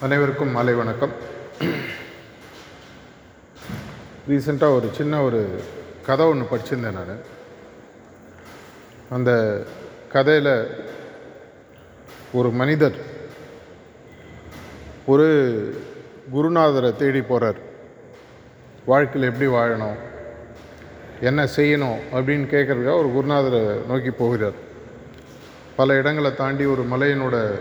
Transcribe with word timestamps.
அனைவருக்கும் 0.00 0.50
மாலை 0.50 0.74
வணக்கம். 0.74 1.10
ரீசெண்டாக 4.28 4.74
ஒரு 4.74 4.88
சின்ன 4.92 5.22
ஒரு 5.22 5.62
கதை 6.06 6.26
ஒன்று 6.26 6.56
படிச்சிருந்தேன் 6.56 6.92
நான். 6.92 7.18
அந்த 9.10 9.30
கதையில் 10.12 10.66
ஒரு 12.32 12.50
மனிதர் 12.50 12.94
ஒரு 15.06 15.28
குருநாதரை 16.34 16.96
தேடி 16.96 17.20
போகிறார் 17.20 17.56
வாழ்க்கையில் 18.84 19.32
எப்படி 19.32 19.50
வாழணும் 19.50 19.96
என்ன 21.20 21.44
செய்யணும் 21.44 21.98
அப்படின்னு 22.12 22.50
கேட்குறதுக்காக 22.54 22.98
ஒரு 22.98 23.12
குருநாதரை 23.14 23.86
நோக்கி 23.86 24.10
போகிறார். 24.10 24.58
பல 25.76 25.94
இடங்களை 25.94 26.34
தாண்டி 26.34 26.64
ஒரு 26.64 26.82
மலையினோட 26.82 27.58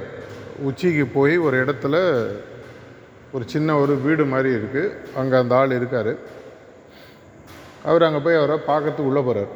உச்சிக்கு 0.67 1.05
போய் 1.17 1.35
ஒரு 1.45 1.55
இடத்துல 1.63 1.95
ஒரு 3.35 3.43
சின்ன 3.53 3.75
ஒரு 3.81 3.93
வீடு 4.05 4.23
மாதிரி 4.31 4.49
இருக்குது 4.57 4.95
அங்கே 5.19 5.35
அந்த 5.41 5.53
ஆள் 5.59 5.77
இருக்கார். 5.77 6.11
அவர் 7.89 8.05
அங்கே 8.07 8.21
போய் 8.25 8.39
அவரை 8.39 8.57
பார்க்கறதுக்கு 8.67 9.09
உள்ளே 9.11 9.21
போகிறார் 9.27 9.53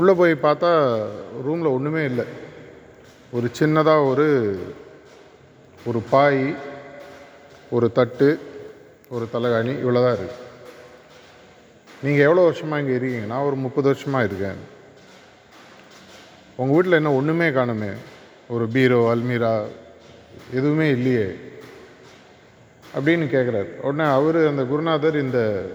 உள்ளே 0.00 0.12
போய் 0.20 0.34
பார்த்தா 0.44 0.70
ரூமில் 1.46 1.74
ஒன்றுமே 1.76 2.02
இல்லை. 2.10 2.24
ஒரு 3.36 3.48
சின்னதாக 3.58 4.06
ஒரு 4.12 4.26
ஒரு 5.88 6.00
பாய் 6.12 6.44
ஒரு 7.76 7.86
தட்டு 7.98 8.30
ஒரு 9.14 9.24
தலைகாணி 9.34 9.72
இவ்வளோ 9.82 10.02
தான் 10.04 10.16
இருக்குது 10.18 10.40
நீங்கள் 12.04 12.26
எவ்வளோ 12.26 12.44
வருஷமாக 12.48 12.82
இங்கே 12.82 12.96
இருக்கீங்க? 12.98 13.26
நான் 13.32 13.46
ஒரு 13.48 13.56
முப்பது 13.64 13.86
வருஷமாக 13.90 14.26
இருக்கேன். 14.28 14.60
உங்கள் 16.60 16.74
வீட்டில் 16.76 16.98
என்ன 17.00 17.12
ஒன்றுமே 17.18 17.48
காணுமே. 17.58 17.92
ஒரு 18.48 18.68
பீரோ 18.68 19.14
அல்மீரா 19.14 19.62
எதுவுமே 20.52 20.90
இல்லையே. 20.90 21.26
அப்படின்னு 22.96 23.26
கேட்குறாரு 23.34 23.80
உடனே 23.80 24.10
அவர் 24.10 24.46
அந்த 24.46 24.64
குருநாதர் 24.64 25.16
இந்த 25.20 25.66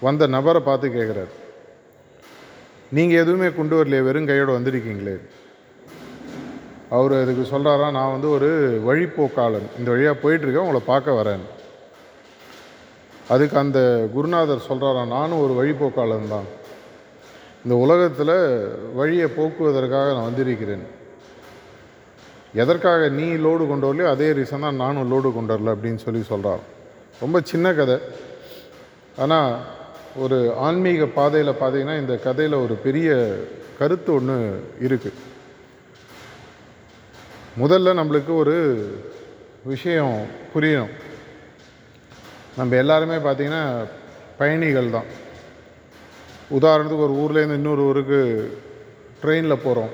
வந்த 0.00 0.26
நபரை 0.26 0.62
பார்த்து 0.62 0.88
கேட்குறாரு 0.88 1.32
நீங்கள் 2.90 3.20
எதுவுமே 3.20 3.52
கொண்டு 3.52 3.84
வரலையே 3.84 4.02
வெறும் 4.02 4.26
கையோடு 4.26 4.58
வந்திருக்கீங்களே. 4.58 5.20
அவர் 6.90 7.12
அதுக்கு 7.12 7.58
சொல்கிறாரா 7.58 7.90
நான் 7.90 8.10
வந்து 8.10 8.30
ஒரு 8.30 8.48
வழிப்போக்காளன். 8.86 9.68
இந்த 9.78 9.90
வழியாக 9.90 10.18
போயிட்டுருக்கேன் 10.22 10.66
உங்களை 10.66 10.80
பார்க்க 10.86 11.22
வரேன். 11.22 11.44
அதுக்கு 13.28 13.58
அந்த 13.58 14.08
குருநாதர் 14.12 14.66
சொல்கிறாரா 14.68 15.06
நானும் 15.06 15.40
ஒரு 15.40 15.52
வழிப்போக்காளன் 15.60 16.28
தான். 16.28 16.48
இந்த 17.64 17.76
உலகத்தில் 17.76 18.36
வழியை 18.94 19.26
போக்குவதற்காக 19.26 20.12
நான் 20.12 20.24
வந்திருக்கிறேன். 20.24 20.98
எதற்காக 22.54 23.08
நீ 23.18 23.26
லோடு 23.46 23.64
கொண்டு 23.70 23.86
வரலையோ 23.88 24.08
அதே 24.14 24.28
ரீசன் 24.38 24.66
தான் 24.66 24.80
நானும் 24.84 25.10
லோடு 25.12 25.28
கொண்டு 25.34 25.52
வரல 25.54 25.74
அப்படின்னு 25.74 26.00
சொல்லி 26.04 26.22
சொல்கிறார் 26.30 26.62
ரொம்ப 27.20 27.40
சின்ன 27.50 27.72
கதை. 27.78 27.96
ஆனால் 29.22 29.52
ஒரு 30.16 30.38
ஆன்மீக 30.66 31.06
பாதையில் 31.18 31.60
பார்த்தீங்கன்னா 31.60 31.96
இந்த 32.02 32.14
கதையில் 32.26 32.62
ஒரு 32.64 32.74
பெரிய 32.86 33.10
கருத்து 33.78 34.10
ஒன்று 34.14 34.36
இருக்குது 34.86 35.18
முதல்ல 37.62 37.94
நம்மளுக்கு 38.00 38.32
ஒரு 38.42 38.56
விஷயம் 39.72 40.18
புரியணும். 40.54 40.92
நம்ம 42.58 42.76
எல்லாருமே 42.82 43.16
பார்த்திங்கன்னா 43.26 43.64
பயணிகள் 44.38 44.94
தான். 44.96 45.08
உதாரணத்துக்கு 46.58 47.06
ஒரு 47.08 47.16
ஊர்லேருந்து 47.22 47.58
இன்னொரு 47.60 47.82
ஊருக்கு 47.88 48.20
ட்ரெயினில் 49.22 49.62
போகிறோம் 49.64 49.92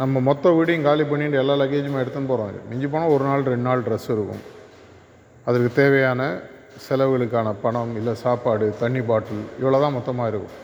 நம்ம 0.00 0.20
மொத்த 0.26 0.50
வீடையும் 0.56 0.86
காலி 0.86 1.04
பண்ணிட்டு 1.10 1.40
எல்லா 1.40 1.54
லக்கேஜுமே 1.60 2.00
எடுத்துன்னு 2.02 2.30
போகிறோம் 2.30 2.68
மிஞ்சி 2.70 2.88
போனால் 2.92 3.12
ஒரு 3.14 3.24
நாள் 3.28 3.48
ரெண்டு 3.52 3.66
நாள் 3.68 3.84
ட்ரெஸ் 3.86 4.08
இருக்கும். 4.14 4.42
அதுக்கு 5.48 5.70
தேவையான 5.78 6.22
செலவுகளுக்கான 6.84 7.52
பணம் 7.62 7.94
இல்லை 8.00 8.14
சாப்பாடு 8.24 8.66
தண்ணி 8.82 9.00
பாட்டில் 9.08 9.42
இவ்வளோ 9.60 9.78
தான் 9.84 9.96
மொத்தமாக 9.96 10.30
இருக்கும். 10.32 10.56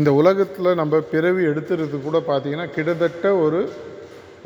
இந்த 0.00 0.12
உலகத்தில் 0.20 0.78
நம்ம 0.80 1.00
பிறவி 1.12 1.42
எடுத்துறது 1.50 1.98
கூட 2.06 2.18
பார்த்திங்கன்னா 2.30 2.68
கிட்டத்தட்ட 2.76 3.26
ஒரு 3.44 3.60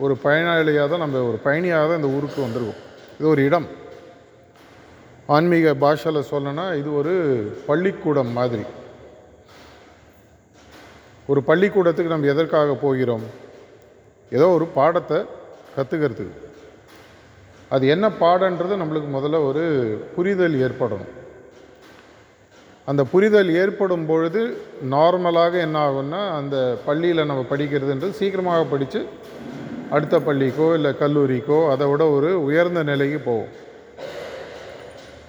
ஒரு 0.04 0.14
பயனாளியாக 0.24 0.88
தான் 0.90 1.04
நம்ம 1.04 1.22
ஒரு 1.28 1.38
பயணியாக 1.46 1.86
தான் 1.90 2.00
இந்த 2.00 2.10
ஊருக்கு 2.16 2.44
வந்திருக்கோம். 2.46 2.82
இது 3.18 3.26
ஒரு 3.34 3.42
இடம். 3.48 3.68
ஆன்மீக 5.36 5.72
பாஷையில் 5.84 6.28
சொல்லணும்னா 6.32 6.66
இது 6.80 6.90
ஒரு 7.00 7.14
பள்ளிக்கூடம் 7.70 8.34
மாதிரி. 8.40 8.66
ஒரு 11.28 11.40
பள்ளிக்கூடத்துக்கு 11.48 12.12
நம்ம 12.12 12.30
எதற்காக 12.34 12.74
போகிறோம்? 12.84 13.24
ஏதோ 14.32 14.46
ஒரு 14.56 14.66
பாடத்தை 14.78 15.18
கற்றுக்கிறதுக்கு 15.76 16.46
அது 17.74 17.84
என்ன 17.94 18.06
பாடன்றது 18.20 18.74
நம்மளுக்கு 18.82 19.08
முதல்ல 19.16 19.38
ஒரு 19.48 19.64
புரிதல் 20.16 20.56
ஏற்படணும். 20.66 21.10
அந்த 22.88 23.02
புரிதல் 23.12 23.50
ஏற்படும் 23.62 24.06
பொழுது 24.10 24.42
நார்மலாக 24.94 25.54
என்ன 25.64 25.76
ஆகும்னா 25.88 26.20
அந்த 26.36 26.56
பள்ளியில் 26.86 27.28
நம்ம 27.30 27.42
படிக்கிறதுன்றது 27.50 28.18
சீக்கிரமாக 28.20 28.62
படித்து 28.72 29.00
அடுத்த 29.96 30.16
பள்ளிக்கோ 30.28 30.68
இல்லை 30.78 30.92
கல்லூரிக்கோ 31.02 31.58
அதை 31.72 31.86
விட 31.90 32.04
ஒரு 32.16 32.30
உயர்ந்த 32.48 32.80
நிலைக்கு 32.90 33.18
போவோம் 33.18 33.52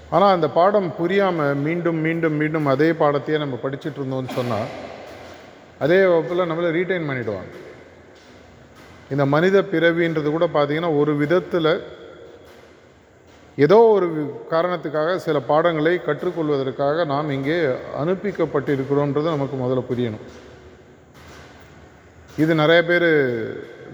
ஆனால் 0.09 0.35
அந்த 0.35 0.47
பாடம் 0.57 0.89
புரியாமல் 0.99 1.59
மீண்டும் 1.65 1.99
மீண்டும் 2.05 2.37
மீண்டும் 2.41 2.69
அதே 2.73 2.89
பாடத்தையே 3.01 3.39
நம்ம 3.43 3.59
படிச்சுட்டு 3.63 3.99
இருந்தோம்னு 4.01 4.37
சொன்னால் 4.39 4.69
அதே 5.83 5.99
வகுப்பில் 6.11 6.47
நம்மளை 6.49 6.69
ரீட்டைன் 6.77 7.07
பண்ணிவிடுவாங்க 7.09 7.55
இந்த 9.13 9.23
மனித 9.33 9.57
பிறவின்றது 9.71 10.29
கூட 10.33 10.47
பார்த்திங்கன்னா 10.55 10.91
ஒரு 11.01 11.13
விதத்தில் 11.21 11.71
ஏதோ 13.65 13.77
ஒரு 13.95 14.07
காரணத்துக்காக 14.51 15.15
சில 15.23 15.37
பாடங்களை 15.49 15.93
கற்றுக்கொள்வதற்காக 16.07 17.05
நாம் 17.13 17.33
இங்கே 17.37 17.57
அனுப்பிக்கப்பட்டிருக்கிறோன்றது 18.01 19.33
நமக்கு 19.35 19.55
முதல்ல 19.61 19.81
புரியணும். 19.89 20.25
இது 22.43 22.51
நிறைய 22.61 22.81
பேர் 22.89 23.09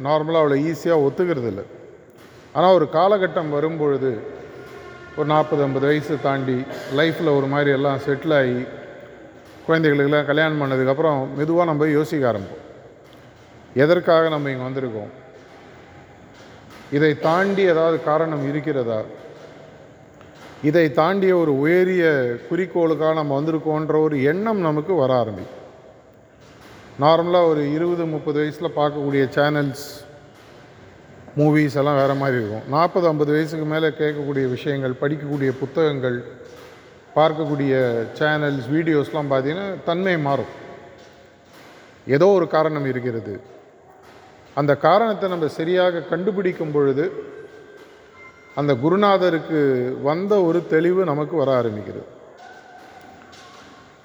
நார்மலாக 0.08 0.42
அவ்வளோ 0.44 0.58
ஈஸியாக 0.70 1.06
ஒத்துக்கிறது 1.06 1.50
இல்லை. 1.52 1.66
ஆனால் 2.58 2.76
ஒரு 2.78 2.88
காலகட்டம் 2.98 3.50
வரும்பொழுது 3.58 4.12
ஒரு 5.18 5.28
நாற்பது 5.34 5.64
ஐம்பது 5.66 5.86
வயசு 5.90 6.16
தாண்டி 6.28 6.58
லைஃப்பில் 7.00 7.36
ஒரு 7.40 7.48
மாதிரி 7.54 7.72
எல்லாம் 7.78 8.04
செட்டில் 8.06 8.36
ஆகி 8.40 8.60
குழந்தைகளுக்கெல்லாம் 9.68 10.26
கல்யாணம் 10.26 10.62
பண்ணதுக்கப்புறம் 10.62 11.20
மெதுவாக 11.36 11.70
நம்ம 11.70 11.88
யோசிக்க 11.88 12.32
ஆரம்பிப்போம். 12.32 12.64
எதற்காக 13.74 14.30
நம்ம 14.30 14.52
இங்கே 14.52 14.66
வந்திருக்கோம்? 14.68 15.12
இதை 16.92 17.20
தாண்டி 17.20 17.62
ஏதாவது 17.62 18.04
காரணம் 18.04 18.48
இருக்கிறதா? 18.50 19.02
இதை 20.64 20.92
தாண்டிய 20.92 21.38
ஒரு 21.38 21.60
உயரிய 21.60 22.06
குறிக்கோளுக்காக 22.50 23.14
நம்ம 23.14 23.42
வந்திருக்கோன்ற 23.42 24.02
ஒரு 24.02 24.24
எண்ணம் 24.24 24.60
நமக்கு 24.60 24.94
வர 24.94 25.14
ஆரம்பிக்கும். 25.14 25.64
நார்மலாக 27.00 27.48
ஒரு 27.48 27.74
இருபது 27.74 28.06
முப்பது 28.06 28.40
வயசில் 28.40 28.78
பார்க்கக்கூடிய 28.78 29.24
சேனல்ஸ் 29.38 29.86
மூவிஸ் 31.38 31.76
எல்லாம் 31.76 31.96
வேறு 31.96 32.14
மாதிரி 32.14 32.38
இருக்கும். 32.38 32.70
நாற்பது 32.70 33.08
ஐம்பது 33.08 33.32
வயசுக்கு 33.32 33.66
மேலே 33.66 33.88
கேட்கக்கூடிய 33.88 34.50
விஷயங்கள் 34.50 35.00
படிக்கக்கூடிய 35.02 35.52
புத்தகங்கள் 35.60 36.18
பார்க்கக்கூடிய 37.18 37.74
சேனல்ஸ் 38.20 38.68
வீடியோஸ்லாம் 38.76 39.30
பார்த்தீங்கன்னா 39.32 39.68
தன்மை 39.90 40.16
மாறும். 40.28 40.54
ஏதோ 42.16 42.28
ஒரு 42.38 42.48
காரணம் 42.56 42.90
இருக்கிறது. 42.92 43.36
அந்த 44.60 44.72
காரணத்தை 44.88 45.28
நம்ம 45.34 45.48
சரியாக 45.60 46.04
கண்டுபிடிக்கும் 46.12 46.74
பொழுது 46.76 47.06
அந்த 48.60 48.72
குருநாதருக்கு 48.84 49.60
வந்த 50.10 50.34
ஒரு 50.48 50.60
தெளிவு 50.74 51.02
நமக்கு 51.12 51.36
வர 51.42 51.50
ஆரம்பிக்கிறது. 51.60 52.06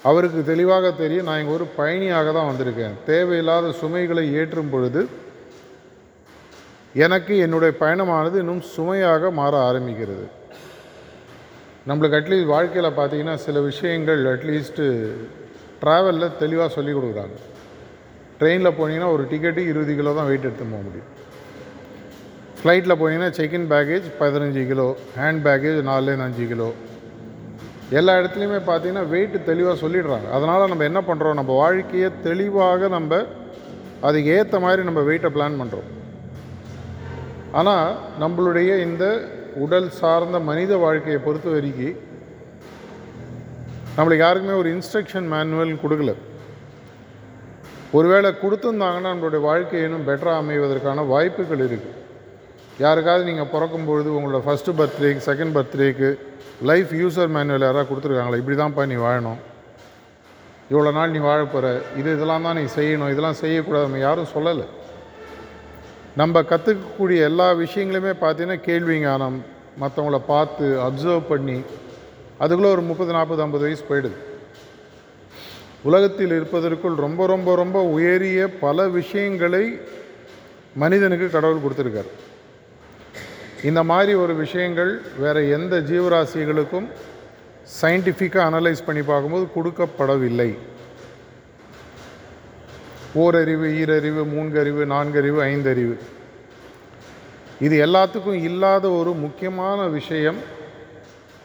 அவருக்கு 0.09 0.39
தெளிவாக 0.51 0.91
தெரியும் 1.01 1.27
நான் 1.29 1.39
இங்கே 1.41 1.55
ஒரு 1.57 1.65
பயணியாக 1.79 2.31
தான் 2.37 2.49
வந்திருக்கேன். 2.51 2.95
தேவையில்லாத 3.09 3.67
சுமைகளை 3.81 4.23
ஏற்றும் 4.41 4.71
பொழுது 4.73 5.01
எனக்கு 7.05 7.33
என்னுடைய 7.45 7.73
பயணமானது 7.81 8.37
இன்னும் 8.43 8.63
சுமையாக 8.75 9.31
மாற 9.39 9.53
ஆரம்பிக்கிறது. 9.69 10.25
நம்மளுக்கு 11.89 12.17
அட்லீஸ்ட் 12.17 12.51
வாழ்க்கையில் 12.55 12.95
பார்த்தீங்கன்னா 12.97 13.35
சில 13.45 13.59
விஷயங்கள் 13.69 14.19
அட்லீஸ்ட்டு 14.31 14.83
ட்ராவலில் 15.83 16.35
தெளிவாக 16.41 16.69
சொல்லிக் 16.75 16.97
கொடுக்குறாங்க. 16.97 17.37
ட்ரெயினில் 18.39 18.77
போனீங்கன்னா 18.79 19.09
ஒரு 19.15 19.23
டிக்கெட்டு 19.31 19.61
இருபது 19.71 19.93
கிலோ 19.99 20.11
தான் 20.19 20.29
வெயிட் 20.29 20.45
எடுத்து 20.47 20.67
போக 20.73 20.81
முடியும். 20.87 21.09
ஃப்ளைட்டில் 22.59 22.97
போனீங்கன்னா 23.01 23.31
செக்இன் 23.39 23.67
பேக்கேஜ் 23.73 24.07
பதினஞ்சு 24.21 24.63
கிலோ 24.71 24.87
ஹேண்ட் 25.19 25.43
பேக்கேஜ் 25.47 25.79
நாலுலேருந்து 25.89 26.27
அஞ்சு 26.27 26.45
கிலோ. 26.53 26.69
எல்லா 27.99 28.13
இடத்துலையுமே 28.19 28.61
பார்த்தீங்கன்னா 28.69 29.05
வெயிட்டு 29.13 29.39
தெளிவாக 29.51 29.75
சொல்லிடுறாங்க. 29.83 30.27
அதனால் 30.37 30.69
நம்ம 30.73 30.85
என்ன 30.91 31.01
பண்ணுறோம் 31.09 31.39
நம்ம 31.41 31.53
வாழ்க்கையை 31.63 32.11
தெளிவாக 32.29 32.87
நம்ம 32.97 33.23
அதுக்கு 34.07 34.29
ஏற்ற 34.37 34.55
மாதிரி 34.65 34.81
நம்ம 34.89 35.01
வெயிட்டை 35.09 35.29
பிளான் 35.35 35.59
பண்ணுறோம் 35.61 35.89
ஆனால் 37.59 37.87
நம்மளுடைய 38.23 38.71
இந்த 38.87 39.05
உடல் 39.63 39.89
சார்ந்த 39.99 40.39
மனித 40.49 40.77
வாழ்க்கையை 40.85 41.19
பொறுத்த 41.27 41.47
வரைக்கும் 41.55 41.97
நம்மளுக்கு 43.95 44.25
யாருக்குமே 44.25 44.57
ஒரு 44.61 44.69
இன்ஸ்ட்ரக்ஷன் 44.75 45.27
மேனுவல் 45.33 45.81
கொடுக்கல. 45.83 46.13
ஒருவேளை 47.97 48.29
கொடுத்துருந்தாங்கன்னா 48.43 49.09
நம்மளுடைய 49.13 49.41
வாழ்க்கை 49.49 49.81
இன்னும் 49.85 50.05
பெட்டராக 50.09 50.41
அமைவதற்கான 50.41 51.05
வாய்ப்புகள் 51.13 51.63
இருக்குது 51.67 51.97
யாருக்காவது 52.83 53.27
நீங்கள் 53.29 53.49
பிறக்கும் 53.53 53.87
பொழுது 53.89 54.09
உங்களோட 54.17 54.39
ஃபஸ்ட்டு 54.45 54.75
பர்த்டேக்கு 54.79 55.25
செகண்ட் 55.29 55.53
பர்த்டேக்கு 55.57 56.09
லைஃப் 56.69 56.91
யூசர் 57.01 57.33
மேனுவல் 57.35 57.67
யாராவது 57.67 57.89
கொடுத்துருக்காங்களா? 57.89 58.39
இப்படி 58.41 58.57
தான்ப்பா 58.61 58.85
நீ 58.91 58.97
வாழணும். 59.07 59.39
இவ்வளோ 60.71 60.91
நாள் 60.97 61.13
நீ 61.15 61.19
வாழ 61.27 61.39
போகிற 61.43 61.67
இது 61.99 62.09
இதெல்லாம் 62.17 62.45
தான் 62.47 62.57
நீ 62.59 62.65
செய்யணும். 62.77 63.11
இதெல்லாம் 63.13 63.39
செய்யக்கூடாது 63.43 63.87
நம்ம 63.87 64.01
யாரும் 64.07 64.31
சொல்லலை. 64.35 64.67
நம்ம 66.19 66.41
கற்றுக்கக்கூடிய 66.41 67.19
எல்லா 67.29 67.45
விஷயங்களுமே 67.63 68.11
பார்த்தீங்கன்னா 68.21 68.57
கேள்வி 68.67 68.95
ஞானம் 68.99 69.37
மற்றவங்கள 69.81 70.17
பார்த்து 70.31 70.65
அப்சர்வ் 70.87 71.29
பண்ணி 71.29 71.55
அதுக்குள்ளே 72.41 72.71
ஒரு 72.75 72.83
முப்பது 72.89 73.11
நாற்பது 73.17 73.41
ஐம்பது 73.41 73.63
வயசு 73.65 73.83
போயிடுது. 73.89 74.17
உலகத்தில் 75.89 76.33
இருப்பதற்குள் 76.37 76.95
ரொம்ப 77.05 77.27
ரொம்ப 77.33 77.55
ரொம்ப 77.61 77.77
உயரிய 77.95 78.41
பல 78.65 78.87
விஷயங்களை 78.97 79.63
மனிதனுக்கு 80.83 81.29
கடவுள் 81.29 81.63
கொடுத்துருக்கார். 81.63 82.11
இந்த 83.69 83.83
மாதிரி 83.91 84.13
ஒரு 84.23 84.35
விஷயங்கள் 84.43 84.91
வேறு 85.23 85.41
எந்த 85.57 85.75
ஜீவராசிகளுக்கும் 85.91 86.87
சயின்டிஃபிக்காக 87.79 88.45
அனலைஸ் 88.49 88.85
பண்ணி 88.85 89.01
பார்க்கும்போது 89.11 89.47
கொடுக்கப்படவில்லை. 89.57 90.49
ஓரறிவு 93.13 93.67
ஈரறிவு 93.67 94.23
மூன்கறிவு 94.25 94.85
நான்கறிவு 94.85 95.43
ஐந்தறிவு. 95.43 95.97
இது 97.59 97.85
எல்லாத்துக்கும் 97.85 98.33
இல்லாத 98.33 98.89
ஒரு 98.89 99.13
முக்கியமான 99.13 99.87
விஷயம் 99.87 100.37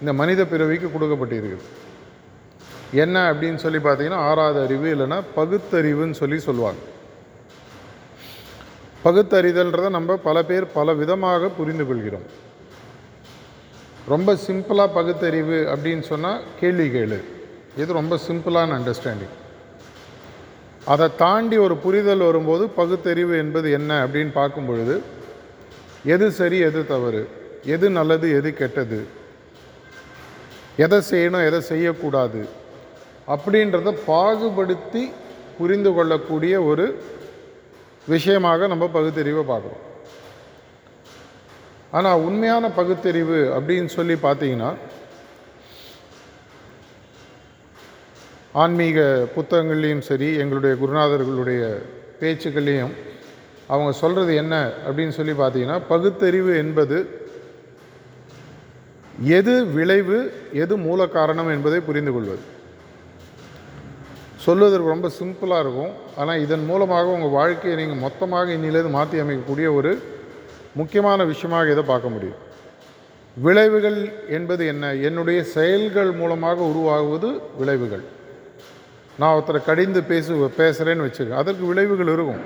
இந்த 0.00 0.12
மனித 0.12 0.44
பிறவிக்கு 0.46 0.88
கொடுக்கப்பட்டிருக்குது. 0.88 1.64
என்ன 2.92 3.32
அப்படின்னு 3.32 3.54
சொல்லி 3.54 3.78
பார்த்தீங்கன்னா 3.78 4.22
ஆறாவது 4.28 4.60
அறிவு 4.64 4.94
இல்லைன்னா 4.94 5.22
பகுத்தறிவுன்னு 5.36 6.10
சொல்லி 6.10 6.38
சொல்லுவாங்க. 6.38 6.78
பகுத்தறிதல்ன்றதை 9.04 9.88
நம்ம 9.88 10.16
பல 10.16 10.44
பேர் 10.44 10.72
பல 10.72 10.92
விதமாக 10.92 11.48
புரிந்து 11.48 11.86
கொள்கிறோம். 11.86 12.26
ரொம்ப 14.08 14.36
சிம்பிளாக 14.46 14.94
பகுத்தறிவு 14.94 15.76
அப்படின்னு 15.76 16.00
சொன்னால் 16.00 16.42
கேள்வி 16.60 16.88
கேளு. 16.88 17.20
இது 17.76 17.92
ரொம்ப 17.92 18.18
சிம்பிளான 18.28 18.78
அண்டர்ஸ்டாண்டிங் 18.78 19.34
அதை 20.86 21.06
தாண்டி 21.16 21.56
ஒரு 21.58 21.74
புரிதல் 21.76 22.26
வரும்போது 22.26 22.64
பகுத்தறிவு 22.76 23.34
என்பது 23.36 23.68
என்ன 23.70 23.92
அப்படின்னு 24.06 24.32
பார்க்கும் 24.32 24.66
பொழுது 24.66 24.96
எது 26.14 26.26
சரி 26.30 26.58
எது 26.60 26.80
தவறு 26.86 27.22
எது 27.74 27.86
நல்லது 27.90 28.26
எது 28.38 28.50
கெட்டது 28.54 29.00
எதை 30.84 30.98
செய்யணும் 31.10 31.46
எதை 31.46 31.60
செய்யக்கூடாது 31.60 32.42
அப்படின்றத 33.28 33.92
பாகுபடுத்தி 34.06 35.02
புரிந்து 35.58 35.90
கொள்ளக்கூடிய 35.92 36.54
ஒரு 36.64 36.86
விஷயமாக 38.08 38.66
நம்ம 38.66 38.84
பகுத்தறிவை 38.86 39.42
பார்க்குறோம். 39.44 39.82
ஆனால் 41.90 42.20
உண்மையான 42.20 42.68
பகுத்தறிவு 42.68 43.38
அப்படின்னு 43.56 43.90
சொல்லி 43.96 44.16
பார்த்தீங்கன்னா 44.22 44.70
ஆன்மீக 48.62 48.98
புத்தகங்கள்லேயும் 49.36 50.06
சரி 50.08 50.28
எங்களுடைய 50.42 50.74
குருநாதர்களுடைய 50.82 51.62
பேச்சுக்கள்லேயும் 52.20 52.94
அவங்க 53.72 53.92
சொல்கிறது 54.00 54.32
என்ன 54.42 54.54
அப்படின்னு 54.86 55.14
சொல்லி 55.18 55.34
பார்த்தீங்கன்னா 55.40 55.78
பகுத்தறிவு 55.92 56.52
என்பது 56.62 56.98
எது 59.38 59.54
விளைவு 59.76 60.18
எது 60.62 60.74
மூல 60.86 61.00
காரணம் 61.16 61.50
என்பதை 61.54 61.78
புரிந்து 61.88 62.12
கொள்வது. 62.14 62.42
சொல்வதற்கு 64.46 64.94
ரொம்ப 64.94 65.08
சிம்பிளாக 65.18 65.62
இருக்கும். 65.64 65.92
ஆனால் 66.20 66.42
இதன் 66.44 66.66
மூலமாக 66.70 67.14
உங்கள் 67.16 67.36
வாழ்க்கையை 67.38 67.76
நீங்கள் 67.80 68.04
மொத்தமாக 68.06 68.52
இன்னிலேருந்து 68.56 68.96
மாற்றி 68.98 69.22
அமைக்கக்கூடிய 69.22 69.68
ஒரு 69.78 69.92
முக்கியமான 70.80 71.24
விஷயமாக 71.32 71.72
இதை 71.74 71.84
பார்க்க 71.92 72.14
முடியும். 72.16 72.40
விளைவுகள் 73.36 73.98
என்பது 74.36 74.62
என்ன? 74.72 74.84
என்னுடைய 75.08 75.40
செயல்கள் 75.56 76.12
மூலமாக 76.20 76.58
உருவாகுவது 76.72 77.30
விளைவுகள். 77.60 78.04
நான் 79.20 79.34
ஒருத்தரை 79.36 79.60
கடிந்து 79.68 80.00
பேசு 80.10 80.32
பேசுகிறேன்னு 80.60 81.06
வச்சுக்க 81.06 81.40
அதற்கு 81.42 81.64
விளைவுகள் 81.70 82.12
இருக்கும். 82.14 82.42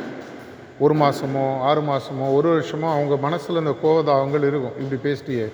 ஒரு 0.85 0.95
மாதமோ 1.01 1.45
ஆறு 1.69 1.81
மாதமோ 1.89 2.27
ஒரு 2.37 2.49
வருஷமோ 2.53 2.89
அவங்க 2.97 3.15
மனசில் 3.27 3.61
இந்த 3.63 3.75
கோவதாவங்கள் 3.83 4.45
இருக்கும். 4.51 4.77
இப்படி 4.83 4.99
பேசிட்டியே. 5.07 5.47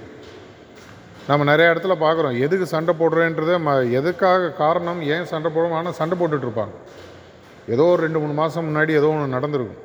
நம்ம 1.29 1.45
நிறைய 1.51 1.73
இடத்துல 1.73 1.95
பார்க்குறோம். 2.03 2.37
எதுக்கு 2.47 2.67
சண்டை 2.73 2.93
போடுறேன்றதே 2.99 3.55
ம 3.67 3.73
எதுக்காக 4.01 4.51
காரணம் 4.63 5.01
ஏன் 5.15 5.31
சண்டை 5.31 5.51
போடுறோம் 5.55 5.79
ஆனால் 5.79 5.97
சண்டை 6.01 6.17
போட்டுட்ருப்பாங்க 6.21 6.75
ஏதோ 7.75 7.87
ஒரு 7.93 8.01
ரெண்டு 8.07 8.21
மூணு 8.23 8.35
மாதம் 8.41 8.67
முன்னாடி 8.69 8.93
ஏதோ 9.01 9.09
ஒன்று 9.13 9.35
நடந்திருக்கும். 9.37 9.81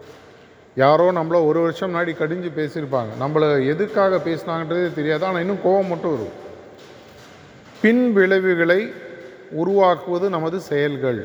யாரோ 0.75 1.05
நம்மள 1.17 1.37
ஒரு 1.47 1.59
வருஷம் 1.65 1.89
முன்னாடி 1.91 2.11
கடிஞ்சு 2.19 2.49
பேசியிருப்பாங்க. 2.59 3.11
நம்மளை 3.23 3.47
எதுக்காக 3.73 4.19
பேசினாங்கன்றதே 4.27 4.91
தெரியாது. 4.99 5.25
ஆனால் 5.29 5.43
இன்னும் 5.45 5.63
கோவம் 5.65 5.91
மட்டும் 5.93 6.13
வரும். 6.15 6.35
பின் 7.81 8.03
விளைவுகளை 8.17 8.79
உருவாக்குவது 9.51 10.29
நமது 10.29 10.57
செயல்கள். 10.61 11.21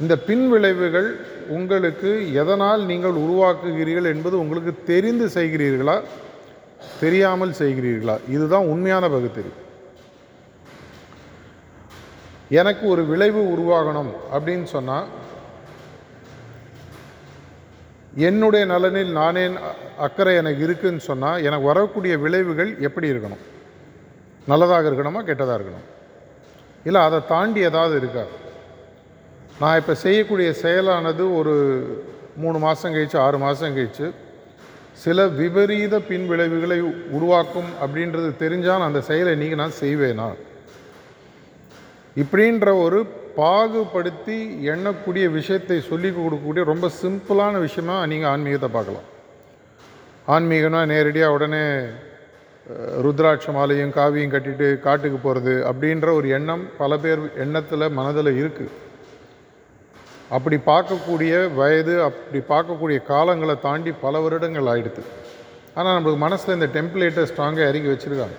இந்த 0.00 0.14
பின் 0.18 0.44
விளைவுகள் 0.50 1.08
உங்களுக்கு 1.56 2.10
எதனால் 2.42 2.82
நீங்கள் 2.90 3.16
உருவாக்குகிறீர்கள் 3.24 4.10
என்பது 4.14 4.36
உங்களுக்கு 4.42 4.72
தெரிந்து 4.92 5.26
செய்கிறீர்களா? 5.34 5.96
தெரியாமல் 7.00 7.58
செய்கிறீர்களா? 7.58 8.16
இதுதான் 8.36 8.70
உண்மையான 8.74 9.08
பகுத்தறிவு 9.08 9.60
எனக்கு 12.60 12.84
ஒரு 12.88 13.02
விளைவு 13.10 13.42
உருவாகணும் 13.54 14.12
அப்படின்னு 14.34 14.66
சொன்னால் 14.76 15.06
என்னுடைய 18.28 18.64
நலனில் 18.72 19.12
நானே 19.20 19.44
அக்கறை 20.06 20.34
எனக்கு 20.40 20.62
இருக்குன்னு 20.62 21.00
சொன்னால் 21.00 21.42
எனக்கு 21.48 21.66
வரக்கூடிய 21.66 22.14
விளைவுகள் 22.18 22.70
எப்படி 22.88 23.10
இருக்கணும்? 23.12 23.42
நல்லதாக 24.46 24.90
இருக்கணுமா 24.90 25.22
கெட்டதாக 25.28 25.58
இருக்கணும்? 25.58 25.88
இல்லை 26.88 27.00
அதை 27.08 27.18
தாண்டி 27.32 27.60
ஏதாவது 27.70 27.94
இருக்கா? 28.00 28.24
நான் 29.60 29.78
இப்போ 29.80 29.94
செய்யக்கூடிய 30.04 30.48
செயலானது 30.64 31.24
ஒரு 31.38 31.54
மூணு 32.42 32.58
மாதம் 32.66 32.94
கழிச்சு 32.94 33.18
ஆறு 33.24 33.38
மாதம் 33.44 33.76
கழிச்சு 33.76 34.06
சில 35.02 35.26
விபரீத 35.40 35.94
பின்விளைவுகளை 36.08 36.78
உருவாக்கும் 37.16 37.70
அப்படின்றது 37.82 38.28
தெரிஞ்சால் 38.42 38.80
நான் 38.80 38.90
அந்த 38.90 39.02
செயலை 39.10 39.32
நீங்கள் 39.42 39.60
நான் 39.62 39.80
செய்வேனா? 39.80 40.28
இப்படின்ற 42.22 42.68
ஒரு 42.84 42.98
பாகுபடுத்தி 43.36 44.38
எண்ணக்கூடிய 44.72 45.26
விஷயத்தை 45.38 45.78
சொல்லி 45.90 46.08
கொடுக்கக்கூடிய 46.08 46.64
ரொம்ப 46.72 46.86
சிம்பிளான 47.02 47.54
விஷயமா 47.66 47.96
நீங்கள் 48.12 48.30
ஆன்மீகத்தை 48.32 48.70
பார்க்கலாம். 48.76 49.08
ஆன்மீகம்னா 50.34 50.82
நேரடியாக 50.92 51.36
உடனே 51.36 51.64
ருத்ராட்ச 53.04 53.52
மாலையும் 53.56 53.92
காவியும் 53.98 54.32
கட்டிட்டு 54.34 54.66
காட்டுக்கு 54.86 55.18
போகிறது 55.24 55.54
அப்படின்ற 55.70 56.08
ஒரு 56.18 56.28
எண்ணம் 56.36 56.64
பல 56.80 56.96
பேர் 57.04 57.22
எண்ணத்தில் 57.44 57.94
மனதில் 57.98 58.38
இருக்குது 58.40 58.74
அப்படி 60.36 60.56
பார்க்கக்கூடிய 60.68 61.32
வயது 61.58 61.94
அப்படி 62.08 62.40
பார்க்கக்கூடிய 62.52 62.98
காலங்களை 63.10 63.56
தாண்டி 63.66 63.92
பல 64.04 64.20
வருடங்கள் 64.24 64.70
ஆயிடுது. 64.72 65.02
ஆனால் 65.78 65.94
நம்மளுக்கு 65.96 66.22
மனசில் 66.26 66.56
இந்த 66.58 66.68
டெம்ப்ளேட்டை 66.76 67.24
ஸ்ட்ராங்காக 67.30 67.68
இறங்கி 67.72 67.90
வச்சுருக்காங்க. 67.92 68.38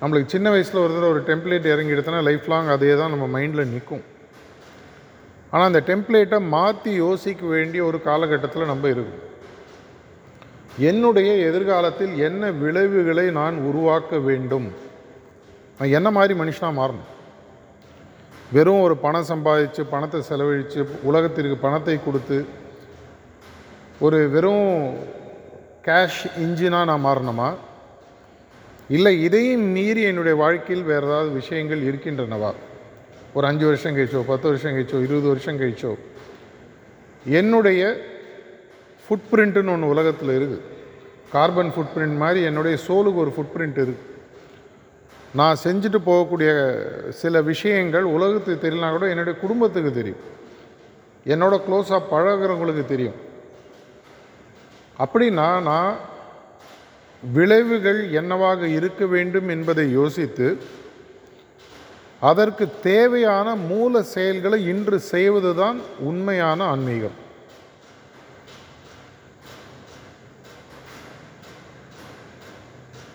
நம்மளுக்கு 0.00 0.34
சின்ன 0.34 0.46
வயசில் 0.54 0.82
ஒரு 0.84 0.92
தடவை 0.94 1.10
ஒரு 1.14 1.22
டெம்ப்ளேட் 1.30 1.72
இறங்கி 1.74 1.94
எடுத்தோன்னா 1.94 2.22
லைஃப் 2.28 2.46
லாங் 2.52 2.70
அதே 2.74 2.92
தான் 3.00 3.12
நம்ம 3.14 3.26
மைண்டில் 3.36 3.70
நிற்கும் 3.74 4.04
ஆனால் 5.52 5.68
அந்த 5.70 5.80
டெம்ப்ளேட்டை 5.90 6.38
மாற்றி 6.54 6.92
யோசிக்க 7.04 7.42
வேண்டிய 7.54 7.80
ஒரு 7.90 7.98
காலகட்டத்தில் 8.08 8.70
நம்ம 8.72 8.88
இருக்கும். 8.94 9.22
என்னுடைய 10.78 11.34
எதிர்காலத்தில் 11.34 12.18
என்ன 12.18 12.50
விளைவுகளை 12.50 13.30
நான் 13.30 13.56
உருவாக்க 13.58 14.18
வேண்டும்? 14.18 14.72
நான் 15.78 15.88
என்ன 15.88 16.10
மாதிரி 16.10 16.40
மனுஷனாக 16.40 16.78
மாறணும்? 16.80 17.08
வெறும் 18.52 18.80
ஒரு 18.80 18.96
பணம் 18.96 19.26
சம்பாதிச்சு 19.28 19.80
பணத்தை 19.90 20.22
செலவழித்து 20.22 20.88
உலகத்திற்கு 21.02 21.56
பணத்தை 21.56 21.98
கொடுத்து 22.04 22.46
ஒரு 24.00 24.28
வெறும் 24.30 24.96
கேஷ் 25.84 26.20
இன்ஜினாக 26.38 26.84
நான் 26.84 27.04
மாறணுமா? 27.04 27.54
இல்லை 28.88 29.22
இதையும் 29.22 29.60
மீறி 29.60 30.02
என்னுடைய 30.02 30.38
வாழ்க்கையில் 30.38 30.84
வேறு 30.84 31.06
ஏதாவது 31.06 31.30
விஷயங்கள் 31.30 31.82
இருக்கின்றனவா? 31.82 32.52
ஒரு 33.32 33.46
அஞ்சு 33.46 33.64
வருஷம் 33.66 33.96
கழிச்சோ 33.96 34.20
பத்து 34.26 34.48
வருஷம் 34.48 34.72
கழிச்சோ 34.72 35.02
இருபது 35.02 35.28
வருஷம் 35.28 35.60
கழிச்சோ. 35.60 35.98
என்னுடைய 37.26 38.00
ஃபுட் 39.08 39.28
பிரிண்ட்டுன்னு 39.32 39.72
ஒன்று 39.74 39.92
உலகத்தில் 39.94 40.36
இருக்குது 40.38 40.64
கார்பன் 41.32 41.72
ஃபுட் 41.74 41.92
பிரிண்ட் 41.94 42.16
மாதிரி 42.22 42.40
என்னுடைய 42.50 42.78
சோலுக்கு 42.86 43.22
ஒரு 43.24 43.32
ஃபுட் 43.36 43.54
பிரிண்ட் 43.54 43.78
இருக்குது 43.84 44.06
நான் 45.38 45.60
செஞ்சுட்டு 45.64 45.98
போகக்கூடிய 46.08 46.50
சில 47.20 47.40
விஷயங்கள் 47.52 48.06
உலகத்துக்கு 48.16 48.62
தெரியலனா 48.64 48.90
கூட 48.90 49.08
என்னுடைய 49.14 49.34
குடும்பத்துக்கு 49.40 49.90
தெரியும். 49.98 50.22
என்னோட 51.32 51.54
க்ளோஸாக 51.66 52.08
பழகுறவங்களுக்கு 52.12 52.84
தெரியும். 52.92 53.18
அப்படின்னா 55.04 55.48
நான் 55.70 55.92
விளைவுகள் 57.22 58.00
என்னவாக 58.20 58.68
இருக்க 58.78 59.04
வேண்டும் 59.14 59.48
என்பதை 59.54 59.84
யோசித்து 59.92 60.48
அதற்கு 62.30 62.64
தேவையான 62.90 63.48
மூல 63.70 64.02
செயல்களை 64.14 64.58
இன்று 64.72 64.98
செய்வது 65.12 65.50
தான் 65.62 65.78
உண்மையான 66.10 66.64
ஆன்மீகம். 66.64 67.16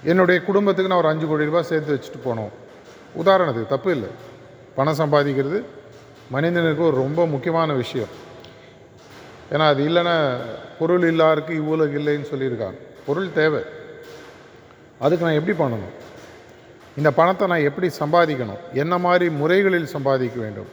என்னுடைய 0.04 0.42
குடும்பத்துக்கு 0.42 0.92
நான் 0.92 1.00
ஒரு 1.00 1.08
அஞ்சு 1.08 1.28
கோடி 1.28 1.46
ரூபாய் 1.46 1.64
சேர்த்து 1.64 2.00
வச்சுட்டு 2.00 2.28
போனோம். 2.28 2.50
உதாரணத்துக்கு 3.24 3.68
தப்பு 3.68 3.92
இல்லை. 3.92 4.10
பணம் 4.76 4.98
சம்பாதிக்கிறது 4.98 5.64
மனிதனுக்கு 6.30 6.84
ஒரு 6.84 6.96
ரொம்ப 6.96 7.28
முக்கியமான 7.28 7.74
விஷயம். 7.74 8.08
ஏன்னா 9.52 9.68
அது 9.68 9.90
இல்லைன்னா 9.90 10.38
பொருள் 10.80 11.14
இல்லாருக்கு 11.14 11.50
இவ்வளவு 11.50 12.00
இல்லைன்னு 12.00 12.34
சொல்லியிருக்காங்க. 12.36 12.78
பொருள் 13.06 13.34
தேவை. 13.34 13.62
அதுக்கு 15.00 15.26
நான் 15.26 15.34
எப்படி 15.34 15.58
பண்ணணும்? 15.58 16.02
இந்த 16.98 17.12
பணத்தை 17.12 17.48
நான் 17.48 17.60
எப்படி 17.60 17.90
சம்பாதிக்கணும்? 18.00 18.58
என்ன 18.74 18.98
மாதிரி 18.98 19.30
முறைகளில் 19.30 19.86
சம்பாதிக்க 19.86 20.42
வேண்டும்? 20.42 20.68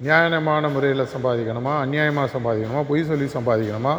நியாயமான 0.00 0.68
முறையில் 0.68 1.06
சம்பாதிக்கணுமா? 1.06 1.80
அந்நியாயமாக 1.84 2.28
சம்பாதிக்கணுமா? 2.38 2.84
பொய் 2.88 3.04
சொல்லி 3.04 3.24
சம்பாதிக்கணுமா? 3.24 3.98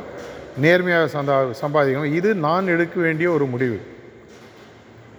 நேர்மையாக 0.58 1.22
சந்தா 1.22 1.54
சம்பாதிக்கணும்? 1.62 2.14
இது 2.14 2.36
நான் 2.36 2.68
எடுக்க 2.68 3.00
வேண்டிய 3.00 3.32
ஒரு 3.32 3.46
முடிவு. 3.46 3.80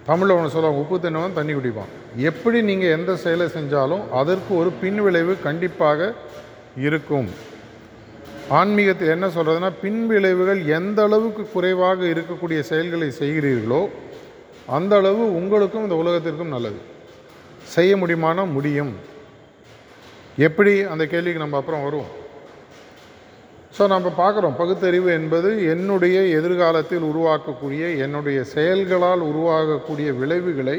தமிழில் 0.05 0.35
ஒன்று 0.35 0.49
சொல்லுவாங்க 0.49 0.81
உப்பு 0.81 0.99
தின்னவன் 0.99 1.33
தண்ணி 1.33 1.53
குடிப்பான். 1.53 1.91
எப்படி 2.15 2.61
நீங்கள் 2.61 2.91
எந்த 2.91 3.15
செயலை 3.15 3.47
செஞ்சாலும் 3.47 4.09
அதற்கு 4.09 4.57
ஒரு 4.57 4.71
பின்விளைவு 4.81 5.41
கண்டிப்பாக 5.41 6.13
இருக்கும். 6.77 7.29
ஆன்மீகத்தில் 8.49 9.07
என்ன 9.07 9.27
சொல்கிறதுனா 9.27 9.71
பின்விளைவுகள் 9.81 10.65
எந்த 10.65 11.03
அளவுக்கு 11.03 11.49
குறைவாக 11.53 12.05
இருக்கக்கூடிய 12.05 12.59
செயல்களை 12.59 13.11
செய்கிறீர்களோ 13.19 13.89
அந்த 14.65 14.97
அளவு 14.97 15.35
உங்களுக்கும் 15.35 15.83
இந்த 15.83 15.95
உலகத்திற்கும் 15.95 16.53
நல்லது. 16.55 16.79
செய்ய 17.63 17.97
முடியுமானால் 17.97 18.47
முடியும். 18.47 18.95
எப்படி? 20.37 20.81
அந்த 20.81 21.05
கேள்விக்கு 21.05 21.39
நம்ம 21.39 21.57
அப்புறம் 21.57 21.83
வருவோம். 21.83 22.19
ஸோ 23.75 23.83
நம்ம 23.93 24.07
பார்க்குறோம். 24.21 24.55
பகுத்தறிவு 24.61 25.09
என்பது 25.19 25.49
என்னுடைய 25.73 26.17
எதிர்காலத்தில் 26.37 27.05
உருவாக்கக்கூடிய 27.11 27.83
என்னுடைய 28.05 28.39
செயல்களால் 28.55 29.23
உருவாகக்கூடிய 29.31 30.09
விளைவுகளை 30.21 30.77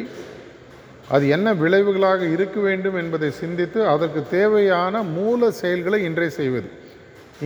அது 1.14 1.24
என்ன 1.36 1.48
விளைவுகளாக 1.62 2.22
இருக்க 2.34 2.58
வேண்டும் 2.66 2.98
என்பதை 3.00 3.28
சிந்தித்து 3.40 3.80
அதற்கு 3.92 4.20
தேவையான 4.34 5.02
மூல 5.16 5.50
செயல்களை 5.60 5.98
இன்றே 6.08 6.28
செய்வது. 6.38 6.68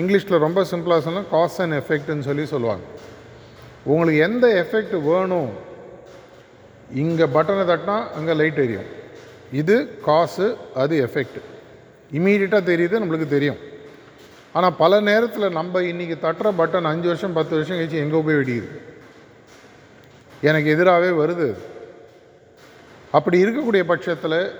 இங்கிலீஷில் 0.00 0.44
ரொம்ப 0.46 0.60
சிம்பிளாக 0.70 1.04
சொன்னால் 1.06 1.30
காஸ் 1.34 1.58
அண்ட் 1.64 1.76
எஃபெக்ட்னு 1.80 2.26
சொல்லி 2.28 2.44
சொல்லுவாங்க. 2.54 2.84
உங்களுக்கு 3.92 4.20
எந்த 4.28 4.46
எஃபெக்ட் 4.62 4.96
வேணும்? 5.10 5.50
இங்கே 7.02 7.26
பட்டனை 7.36 7.64
தட்டினா 7.70 7.96
அங்கே 8.18 8.36
லைட் 8.40 8.60
எரியும். 8.64 8.90
இது 9.60 9.76
காசு 10.08 10.48
அது 10.82 10.94
எஃபெக்ட் 11.06 11.40
இமீடியட்டாக 12.18 12.64
தெரியுது 12.72 13.00
நம்மளுக்கு 13.02 13.28
தெரியும். 13.36 13.60
ஆனால் 14.56 14.76
பல 14.76 15.00
நேரத்தில் 15.00 15.50
நம்ம 15.50 15.80
இன்றைக்கி 15.80 16.14
தட்டுற 16.22 16.50
பட்டன் 16.58 16.90
அஞ்சு 16.90 17.06
வருஷம் 17.06 17.32
பத்து 17.32 17.54
வருஷம் 17.54 17.76
கழிச்சு 17.76 18.02
எங்கே 18.04 18.20
போய் 18.20 18.34
வெடிக்குது? 18.34 18.68
எனக்கு 20.40 20.70
எதிராகவே 20.70 21.10
வருது. 21.22 21.48
அப்படி 23.10 23.44
இருக்கக்கூடிய 23.44 23.82
பட்சத்தில் 23.82 24.50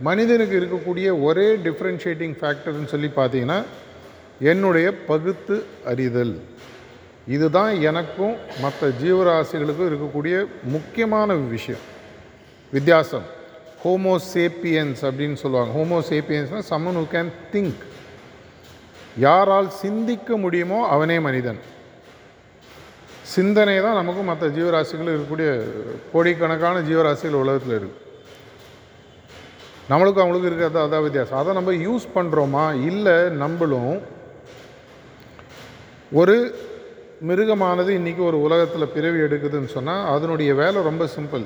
மனிதனுக்கு 0.00 0.56
இருக்கக்கூடிய 0.60 1.22
ஒரே 1.22 1.56
டிஃப்ரென்ஷியேட்டிங் 1.56 2.36
ஃபேக்டர்னு 2.40 2.84
சொல்லி 2.84 3.10
பார்த்தீங்கன்னா 3.16 3.62
என்னுடைய 4.40 4.94
பகுத்து 5.04 5.64
அறிதல். 5.84 6.40
இதுதான் 7.26 7.80
எனக்கும் 7.80 8.36
மற்ற 8.60 8.88
ஜீவராசிகளுக்கும் 8.88 9.90
இருக்கக்கூடிய 9.90 10.46
முக்கியமான 10.62 11.34
விஷயம். 11.34 11.80
வித்தியாசம். 12.72 13.26
ஹோமோசேப்பியன்ஸ் 13.84 15.02
அப்படின்னு 15.02 15.34
சொல்லுவாங்க. 15.34 15.72
ஹோமோசேப்பியன்ஸ்னால் 15.80 16.68
சம்மன் 16.70 16.98
ஹூ 16.98 17.06
கேன் 17.12 17.32
திங்க் 17.52 17.78
யாரால் 19.26 19.68
சிந்திக்க 19.82 20.36
முடியுமோ 20.44 20.78
அவனே 20.94 21.16
மனிதன். 21.26 21.60
சிந்தனை 23.34 23.74
தான் 23.86 23.98
நமக்கும் 24.00 24.30
மற்ற 24.30 24.44
ஜீவராசிகளும் 24.56 25.14
இருக்கக்கூடிய 25.14 25.48
கோடிக்கணக்கான 26.12 26.82
ஜீவராசிகள் 26.88 27.42
உலகத்தில் 27.44 27.74
இருக்குது 27.78 28.06
நம்மளுக்கும் 29.90 30.22
அவங்களுக்கும் 30.22 30.50
இருக்கிறது 30.50 30.80
அதான் 30.84 31.04
வித்தியாசம். 31.06 31.40
அதை 31.40 31.52
நம்ம 31.58 31.74
யூஸ் 31.86 32.06
பண்ணுறோமா 32.16 32.64
இல்லை 32.88 33.16
நம்மளும் 33.42 33.94
ஒரு 36.20 36.36
மிருகமானது 37.28 37.90
இன்றைக்கி 37.98 38.22
ஒரு 38.30 38.38
உலகத்தில் 38.46 38.92
பிறவி 38.96 39.18
எடுக்குதுன்னு 39.26 39.74
சொன்னால் 39.76 40.08
அதனுடைய 40.14 40.50
வேலை 40.60 40.78
ரொம்ப 40.90 41.06
சிம்பிள் 41.16 41.44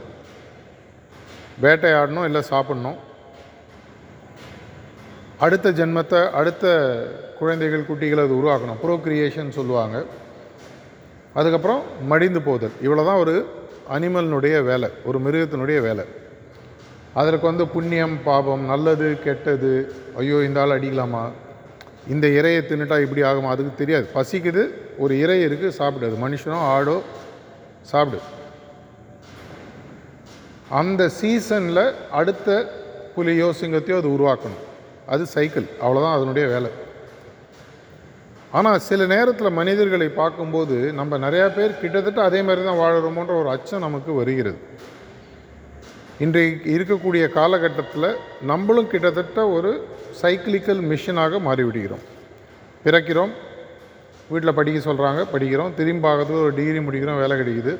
வேட்டையாடணும் 1.64 2.28
இல்லை 2.28 2.42
சாப்பிட்ணும். 2.52 2.98
அடுத்த 5.44 5.68
ஜென்மத்தை 5.78 6.20
அடுத்த 6.40 6.64
குழந்தைகள் 7.38 7.86
குட்டிகளை 7.88 8.22
அது 8.26 8.34
உருவாக்கணும். 8.40 8.80
ப்ரோக்ரியேஷன் 8.84 9.56
சொல்லுவாங்க. 9.58 9.96
அதுக்கப்புறம் 11.38 11.82
மடிந்து 12.10 12.40
போதல். 12.48 12.74
இவ்வளோ 12.86 13.04
தான் 13.08 13.22
ஒரு 13.24 13.34
அனிமலினுடைய 13.96 14.56
வேலை 14.70 14.88
ஒரு 15.08 15.18
மிருகத்தினுடைய 15.24 15.78
வேலை. 15.86 16.04
அதற்கு 17.20 17.46
வந்து 17.50 17.64
புண்ணியம் 17.74 18.16
பாபம் 18.26 18.64
நல்லது 18.72 19.08
கெட்டது 19.24 19.72
ஐயோ 20.20 20.38
இந்த 20.48 20.60
ஆள் 20.62 20.74
அடிக்கலாமா? 20.76 21.24
இந்த 22.12 22.26
இறையை 22.38 22.60
தின்னுட்டா 22.68 22.96
இப்படி 23.04 23.22
ஆகுமா? 23.30 23.50
அதுக்கு 23.54 23.72
தெரியாது. 23.80 24.06
பசிக்குது 24.18 24.62
ஒரு 25.04 25.14
இறை 25.24 25.38
இருக்குது 25.46 25.76
சாப்பிடாது 25.80 26.16
மனுஷனோ 26.24 26.58
ஆடோ 26.74 26.96
சாப்பிடு. 27.92 28.20
அந்த 30.80 31.02
சீசனில் 31.20 31.84
அடுத்த 32.20 32.48
புலியோ 33.16 33.48
சிங்கத்தையோ 33.60 33.98
அது 34.02 34.10
உருவாக்கணும். 34.16 34.62
அது 35.06 35.22
சைக்கிள் 35.34 35.66
அவ்வளோதான் 35.84 36.16
அதனுடைய 36.16 36.46
வேலை. 36.54 36.70
ஆனால் 38.58 38.82
சில 38.86 39.04
நேரத்தில் 39.12 39.56
மனிதர்களை 39.58 40.08
பார்க்கும்போது 40.08 40.76
நம்ம 40.98 41.18
நிறையா 41.24 41.46
பேர் 41.54 41.78
கிட்டத்தட்ட 41.82 42.22
அதே 42.28 42.40
மாதிரி 42.42 42.62
தான் 42.66 42.80
வாழறோமோன்ற 42.82 43.34
ஒரு 43.42 43.48
அச்சம் 43.54 43.84
நமக்கு 43.86 44.12
வருகிறது. 44.18 44.58
இன்றைக்கு 46.24 46.68
இருக்கக்கூடிய 46.76 47.24
காலகட்டத்தில் 47.38 48.08
நம்மளும் 48.50 48.90
கிட்டத்தட்ட 48.92 49.48
ஒரு 49.48 49.70
சைக்கிளிக்கல் 50.22 50.82
மிஷினாக 50.90 51.40
மாறிவிடுகிறோம். 51.46 52.04
பிறக்கிறோம் 52.84 53.32
வீட்டில் 54.32 54.56
படிக்க 54.58 54.78
சொல்கிறாங்க 54.88 55.22
படிக்கிறோம் 55.32 55.74
திரும்பி 55.78 56.08
பார்க்கறதுக்கு 56.08 56.44
ஒரு 56.48 56.54
டிகிரி 56.58 56.80
முடிக்கிறோம் 56.86 57.22
வேலை 57.22 57.36
கிடைக்குது. 57.40 57.72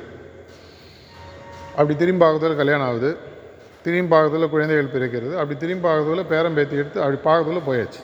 அப்படி 1.76 1.96
திரும்பி 2.00 2.24
பார்க்கறதுல 2.24 2.56
கல்யாணம் 2.62 2.88
ஆகுது. 2.88 3.12
திரும்பி 3.84 4.46
குழந்தைகள் 4.54 4.92
பிறக்கிறது 4.94 5.34
அப்படி 5.40 5.56
திரும்பாகத்தில் 5.62 5.84
பார்க்கறதுல 5.86 6.24
பேரம் 6.32 6.54
பேத்தி 6.54 6.76
எடுத்து 6.76 6.98
அப்படி 7.04 7.18
பாகத்தில் 7.28 7.66
போயாச்சு. 7.68 8.02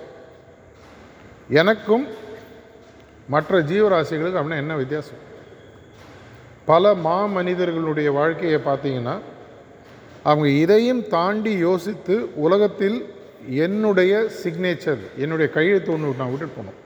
எனக்கும் 1.62 2.06
மற்ற 3.34 3.60
ஜீவராசிகளுக்கு 3.70 4.38
அப்படின்னா 4.40 4.62
என்ன 4.64 4.76
வித்தியாசம்? 4.76 5.22
பல 6.64 6.94
மா 6.94 7.18
மனிதர்களுடைய 7.36 8.08
வாழ்க்கையை 8.18 8.60
பார்த்தீங்கன்னா 8.64 9.14
அவங்க 10.22 10.48
இதையும் 10.48 11.02
தாண்டி 11.08 11.52
யோசித்து 11.66 12.14
உலகத்தில் 12.46 12.98
என்னுடைய 13.64 14.12
சிக்னேச்சர் 14.42 15.02
என்னுடைய 15.16 15.48
கையெழுத்து 15.52 15.92
ஒன்று 15.92 16.14
நான் 16.18 16.30
விட்டுட்டு 16.30 16.56
போனோம் 16.58 16.78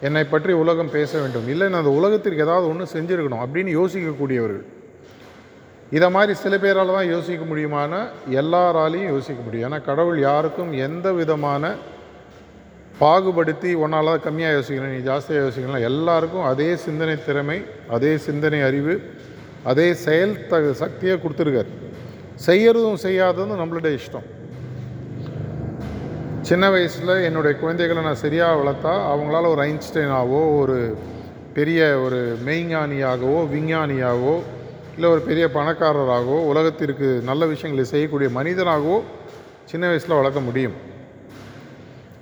என்னை 0.00 0.24
பற்றி 0.24 0.52
உலகம் 0.62 0.90
பேச 0.90 1.20
வேண்டும். 1.20 1.46
இல்லை 1.52 1.68
நான் 1.68 1.82
அந்த 1.84 1.92
உலகத்திற்கு 2.00 2.44
ஏதாவது 2.46 2.66
ஒன்று 2.68 2.94
செஞ்சுருக்கணும் 2.96 3.42
அப்படின்னு 3.44 3.72
யோசிக்கக்கூடியவர்கள். 3.80 4.66
இதை 5.90 6.08
மாதிரி 6.14 6.32
சில 6.44 6.54
பேரால் 6.62 6.96
தான் 6.96 7.10
யோசிக்க 7.14 7.42
முடியுமான 7.50 7.92
எல்லாராலையும் 8.40 9.10
யோசிக்க 9.14 9.40
முடியும். 9.46 9.66
ஏன்னா 9.68 9.78
கடவுள் 9.88 10.18
யாருக்கும் 10.28 10.72
எந்த 10.86 11.06
விதமான 11.18 11.74
பாகுபடுத்தி 13.00 13.70
ஒன்றால் 13.84 14.10
தான் 14.10 14.24
கம்மியாக 14.26 14.56
யோசிக்கணும் 14.56 14.94
நீ 14.94 15.00
ஜாஸ்தியாக 15.08 15.44
யோசிக்கலாம் 15.44 15.86
எல்லாருக்கும் 15.90 16.46
அதே 16.52 16.68
சிந்தனை 16.84 17.16
திறமை 17.26 17.58
அதே 17.96 18.12
சிந்தனை 18.26 18.60
அறிவு 18.68 18.94
அதே 19.72 19.88
செயல் 20.06 20.34
த 20.50 20.60
சக்தியை 20.82 21.14
கொடுத்துருக்காரு. 21.18 21.70
செய்யறதும் 22.46 22.98
செய்யாததும் 23.04 23.60
நம்மளுடைய 23.62 23.92
இஷ்டம். 24.00 24.26
சின்ன 26.48 26.64
வயசில் 26.70 27.14
என்னுடைய 27.28 27.52
குழந்தைகளை 27.62 28.02
நான் 28.08 28.22
சரியாக 28.24 28.58
வளர்த்தா 28.60 28.92
அவங்களால 29.12 29.48
ஒரு 29.54 29.62
ஐன்ஸ்டைனாவோ 29.70 30.42
ஒரு 30.60 30.76
பெரிய 31.56 31.80
ஒரு 32.04 32.20
மெய்ஞானியாகவோ 32.46 33.40
விஞ்ஞானியாகவோ 33.54 34.36
இல்லை 34.96 35.08
ஒரு 35.14 35.22
பெரிய 35.28 35.46
பணக்காரராகவோ 35.56 36.36
உலகத்திற்கு 36.50 37.08
நல்ல 37.28 37.46
விஷயங்களை 37.52 37.84
செய்யக்கூடிய 37.90 38.28
மனிதனாகவோ 38.36 38.98
சின்ன 39.70 39.84
வயசில் 39.90 40.18
வளர்க்க 40.18 40.40
முடியும். 40.48 40.76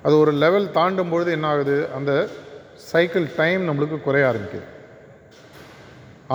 அது 0.06 0.14
ஒரு 0.22 0.32
லெவல் 0.42 0.66
தாண்டும் 0.78 1.12
பொழுது 1.12 1.30
என்ன 1.36 1.46
ஆகுது? 1.52 1.76
அந்த 1.96 2.12
சைக்கிள் 2.90 3.26
டைம் 3.36 3.62
நம்மளுக்கு 3.68 3.98
குறைய 4.06 4.28
ஆரம்பிக்குது. 4.30 4.66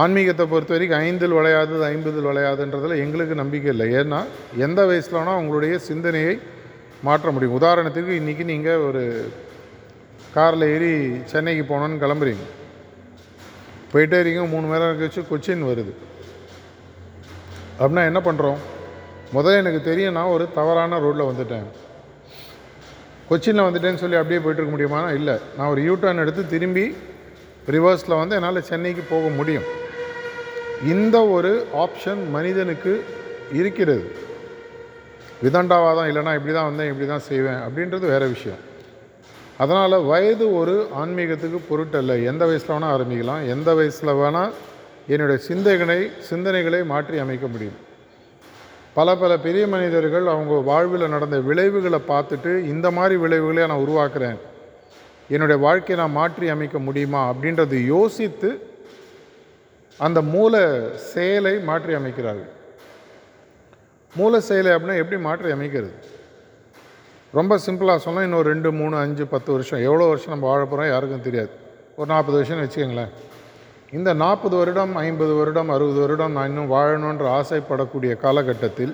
ஆன்மீகத்தை 0.01 0.45
பொறுத்த 0.53 0.73
வரைக்கும் 0.73 1.01
ஐந்தில் 1.05 1.37
விளையாதது 1.39 1.83
ஐம்பதில் 1.91 2.29
விளையாதுன்றதில் 2.31 3.01
எங்களுக்கு 3.03 3.35
நம்பிக்கை 3.41 3.71
இல்லை. 3.73 3.87
ஏன்னா 4.01 4.19
எந்த 4.65 4.79
வயசில் 4.89 5.17
வேணால் 5.19 5.39
உங்களுடைய 5.41 5.77
சிந்தனையை 5.89 6.35
மாற்ற 7.07 7.31
முடியும். 7.31 7.57
உதாரணத்துக்கு 7.61 8.13
இன்றைக்கி 8.21 8.45
நீங்கள் 8.53 8.85
ஒரு 8.89 9.03
காரில் 10.35 10.71
ஏறி 10.73 10.93
சென்னைக்கு 11.33 11.65
போனோன்னு 11.71 12.03
கிளம்புறீங்க. 12.03 12.45
போயிட்டே 13.93 14.19
இருக்கீங்க 14.21 14.45
மூணு 14.53 14.65
மணி 14.67 14.81
நேரம் 14.81 14.99
கழிச்சு 14.99 15.23
கொச்சின் 15.31 15.67
வருது. 15.71 15.93
அப்படின்னா 17.79 18.03
என்ன 18.11 18.21
பண்ணுறோம் 18.27 18.59
முதல்ல 19.35 19.61
எனக்கு 19.63 19.81
தெரியும் 19.89 20.17
நான் 20.17 20.33
ஒரு 20.35 20.45
தவறான 20.57 20.99
ரோட்டில் 20.99 21.29
வந்துட்டேன். 21.29 21.67
கொச்சினில் 23.29 23.67
வந்துட்டேன்னு 23.67 24.01
சொல்லி 24.03 24.19
அப்படியே 24.19 24.39
போயிட்டுருக்க 24.43 24.71
முடியுமானா 24.75 25.09
இல்லை. 25.19 25.35
நான் 25.57 25.71
ஒரு 25.73 25.81
யூ 25.87 25.95
எடுத்து 26.23 26.47
திரும்பி 26.47 26.85
ரிவர்ஸில் 27.75 28.19
வந்து 28.21 28.35
என்னால் 28.35 28.67
சென்னைக்கு 28.69 29.03
போக 29.09 29.27
முடியும். 29.39 29.67
இந்த 30.93 31.17
ஒரு 31.35 31.51
ஆப்ஷன் 31.83 32.21
மனிதனுக்கு 32.35 32.93
இருக்கிறது. 33.59 34.05
விதண்டாவாதம் 35.43 36.07
இல்லைனா 36.09 36.33
இப்படி 36.37 36.53
தான் 36.53 36.69
வந்தேன் 36.69 36.89
இப்படி 36.91 37.07
தான் 37.09 37.27
செய்வேன் 37.27 37.61
அப்படின்றது 37.65 38.05
வேறு 38.13 38.27
விஷயம். 38.27 38.61
அதனால் 39.57 40.03
வயது 40.09 40.45
ஒரு 40.55 40.75
ஆன்மீகத்துக்கு 41.01 41.59
பொருட்டல்ல. 41.69 42.13
எந்த 42.31 42.45
வயசில் 42.45 42.75
வேணால் 42.75 42.93
ஆரம்பிக்கலாம். 42.95 43.43
எந்த 43.55 43.73
வயசில் 43.73 44.19
வேணால் 44.21 44.53
என்னுடைய 45.13 45.37
சிந்தனை 45.47 45.99
சிந்தனைகளை 46.29 46.79
மாற்றி 46.91 47.17
அமைக்க 47.23 47.45
முடியும். 47.53 47.77
பல 48.97 49.15
பல 49.21 49.31
பெரிய 49.45 49.63
மனிதர்கள் 49.73 50.25
அவங்க 50.33 50.53
வாழ்வில் 50.69 51.13
நடந்த 51.13 51.37
விளைவுகளை 51.47 51.99
பார்த்துட்டு 52.11 52.51
இந்த 52.73 52.87
மாதிரி 52.97 53.15
விளைவுகளை 53.23 53.63
நான் 53.71 53.83
உருவாக்குறேன். 53.85 54.39
என்னுடைய 55.33 55.57
வாழ்க்கையை 55.65 55.97
நான் 56.01 56.17
மாற்றி 56.19 56.47
அமைக்க 56.55 56.77
முடியுமா 56.87 57.21
அப்படின்றது 57.31 57.77
யோசித்து 57.95 58.49
அந்த 60.05 60.19
மூல 60.33 60.61
செயலை 61.13 61.55
மாற்றி 61.69 61.93
அமைக்கிறார்கள். 61.99 62.51
மூல 64.19 64.39
செயலை 64.49 64.71
அப்படின்னா 64.75 64.99
எப்படி 65.01 65.19
மாற்றி 65.27 65.49
அமைக்கிறது? 65.57 65.95
ரொம்ப 67.39 67.55
சிம்பிளாக 67.65 68.03
சொன்னால் 68.05 68.27
இன்னும் 68.27 68.47
ரெண்டு 68.51 68.69
மூணு 68.81 68.95
அஞ்சு 69.05 69.25
பத்து 69.33 69.49
வருஷம். 69.55 69.83
எவ்வளோ 69.89 70.07
வருஷம் 70.11 70.33
நம்ம 70.35 70.47
வாழ 70.51 70.61
போகிறோம் 70.63 70.91
யாருக்கும் 70.93 71.27
தெரியாது. 71.27 71.51
ஒரு 71.97 72.09
நாற்பது 72.13 72.37
வருஷம்னு 72.39 72.65
வச்சுக்கோங்களேன். 72.65 73.13
இந்த 73.97 74.13
நாற்பது 74.13 74.55
வருடம் 74.57 74.91
ஐம்பது 74.95 75.33
வருடம் 75.33 75.69
அறுபது 75.75 75.99
வருடம் 75.99 76.31
நான் 76.31 76.49
இன்னும் 76.49 76.71
வாழணுன்ற 76.73 77.25
ஆசைப்படக்கூடிய 77.39 78.11
காலகட்டத்தில் 78.23 78.93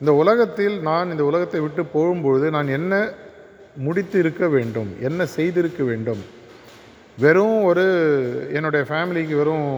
இந்த 0.00 0.12
உலகத்தில் 0.12 0.76
நான் 0.88 1.10
இந்த 1.10 1.24
உலகத்தை 1.24 1.60
விட்டு 1.60 1.82
போகும்பொழுது 1.94 2.46
நான் 2.50 2.74
என்ன 2.78 2.94
முடித்து 3.86 4.18
இருக்க 4.18 4.44
வேண்டும் 4.48 4.90
என்ன 5.08 5.26
செய்திருக்க 5.26 5.82
வேண்டும்? 5.82 6.22
வெறும் 7.18 7.62
ஒரு 7.62 7.84
என்னுடைய 8.56 8.82
ஃபேமிலிக்கு 8.88 9.34
வெறும் 9.40 9.68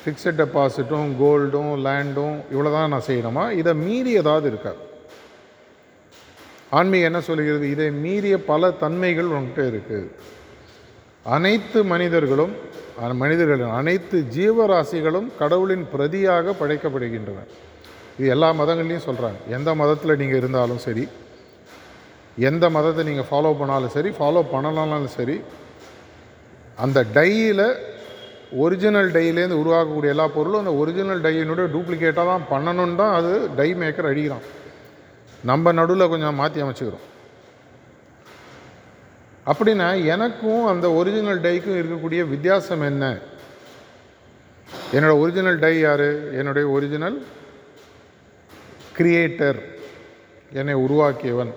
ஃபிக்ஸட் 0.00 0.40
டெபாசிட்டும் 0.40 1.10
கோல்டும் 1.22 1.72
லேண்டும் 1.86 2.36
இவ்வளோ 2.52 2.72
தான் 2.76 2.92
நான் 2.94 3.08
செய்யணுமா? 3.08 3.44
இதை 3.60 3.74
மீறி 3.74 4.12
ஏதாவது 4.22 4.48
இருக்கா? 4.52 4.72
ஆன்மீகம் 6.70 7.08
என்ன 7.10 7.20
சொல்கிறது? 7.20 7.70
இதை 7.74 7.90
மீறிய 8.04 8.36
பல 8.44 8.70
தன்மைகள் 8.84 9.34
உங்கள்கிட்ட 9.38 9.64
இருக்குது 9.72 10.10
அனைத்து 11.26 11.78
மனிதர்களும் 11.92 12.54
மனிதர்களின் 13.22 13.76
அனைத்து 13.80 14.16
ஜீவராசிகளும் 14.36 15.28
கடவுளின் 15.40 15.84
பிரதியாக 15.92 16.54
படைக்கப்படுகின்றன. 16.60 17.40
இது 18.18 18.26
எல்லா 18.34 18.48
மதங்கள்லையும் 18.60 19.06
சொல்கிறாங்க 19.08 19.38
எந்த 19.56 19.70
மதத்தில் 19.80 20.18
நீங்கள் 20.20 20.40
இருந்தாலும் 20.40 20.82
சரி 20.86 21.04
எந்த 22.48 22.64
மதத்தை 22.76 23.02
நீங்கள் 23.08 23.28
ஃபாலோ 23.30 23.50
பண்ணாலும் 23.60 23.94
சரி 23.96 24.10
ஃபாலோ 24.18 24.42
பண்ணலனாலும் 24.52 25.14
சரி 25.18 25.36
அந்த 26.84 26.98
டையில் 27.16 27.66
ஒரிஜினல் 28.64 29.10
டையிலேருந்து 29.16 29.60
உருவாக்கக்கூடிய 29.62 30.14
எல்லா 30.14 30.26
பொருளும் 30.36 30.62
அந்த 30.62 30.74
ஒரிஜினல் 30.82 31.24
டையினுடைய 31.26 31.66
டூப்ளிகேட்டாக 31.74 32.26
தான் 32.32 32.46
பண்ணணும்னு 32.52 32.98
தான் 33.02 33.14
அது 33.18 33.32
டை 33.58 33.68
மேக்கர் 33.80 34.10
அடிக்கிறான். 34.10 34.46
நம்ம 35.50 35.72
நடுவில் 35.80 36.12
கொஞ்சம் 36.12 36.38
மாற்றி 36.40 36.62
அமைச்சுக்கிறோம். 36.64 37.04
அப்படின்னா 39.46 40.04
எனக்கும் 40.04 40.66
அந்த 40.66 40.90
ஒரிஜினல் 40.90 41.40
டைக்கும் 41.40 41.78
இருக்கக்கூடிய 41.78 42.28
வித்தியாசம் 42.28 42.80
என்ன? 42.80 43.18
என்னோடய 44.92 45.18
ஒரிஜினல் 45.18 45.58
டை 45.58 45.78
யார்? 45.78 46.32
என்னுடைய 46.32 46.68
ஒரிஜினல் 46.68 47.26
கிரியேட்டர் 48.98 49.58
என்னை 50.52 50.74
உருவாக்கியவன். 50.74 51.52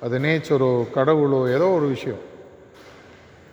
அது 0.00 0.18
நேச்சரோ 0.18 0.86
கடவுளோ 0.94 1.52
ஏதோ 1.52 1.68
ஒரு 1.68 1.86
விஷயம். 1.88 2.20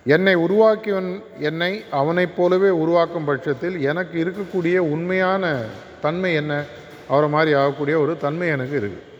என்னை 0.05 0.33
உருவாக்கியவன் 0.33 1.23
என்னை 1.39 1.83
அவனைப் 1.91 2.35
போலவே 2.37 2.69
உருவாக்கும் 2.69 3.25
பட்சத்தில் 3.25 3.81
எனக்கு 3.81 4.17
இருக்கக்கூடிய 4.23 4.77
உண்மையான 4.77 5.63
தன்மை 6.01 6.33
என்ன? 6.33 6.63
அவரை 7.07 7.29
மாதிரி 7.29 7.53
ஆகக்கூடிய 7.53 7.99
ஒரு 7.99 8.17
தன்மை 8.17 8.47
எனக்கு 8.47 8.79
இருக்குது 8.79 9.15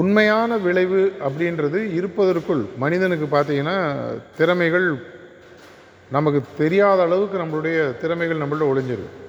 உண்மையான 0.00 0.56
விளைவு 0.56 1.02
அப்படின்றது 1.26 1.78
இருப்பதற்குள் 1.98 2.62
மனிதனுக்கு 2.84 3.26
பார்த்தீங்கன்னா 3.26 3.76
திறமைகள் 4.36 4.88
நமக்கு 6.10 6.40
தெரியாத 6.58 6.98
அளவுக்கு 7.02 7.36
நம்மளுடைய 7.42 7.78
திறமைகள் 8.00 8.42
நம்மள்ட்ட 8.42 8.70
ஒளிஞ்சிருக்கு 8.72 9.22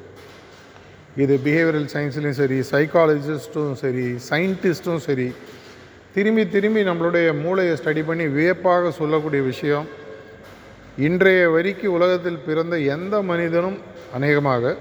இது 1.23 1.35
பிஹேவியரல் 1.45 1.87
சயின்ஸ்லேயும் 1.93 2.39
சரி 2.39 2.57
சைக்காலஜிஸ்ட்டும் 2.71 3.75
சரி 3.83 4.07
சயின்டிஸ்ட்டும் 4.29 5.03
சரி 5.07 5.27
திரும்பி 6.13 6.43
திரும்பி 6.55 6.81
நம்மளுடைய 6.89 7.27
மூளையை 7.43 7.73
ஸ்டடி 7.79 8.03
பண்ணி 8.05 8.25
வியப்பாக 8.37 8.91
சொல்லக்கூடிய 8.91 9.41
விஷயம் 9.43 9.87
இன்றைய 11.07 11.41
வரிக்கு 11.55 11.87
உலகத்தில் 11.91 12.43
பிறந்த 12.45 12.75
எந்த 12.95 13.15
மனிதனும் 13.21 13.77
அநேகமாக 14.13 14.75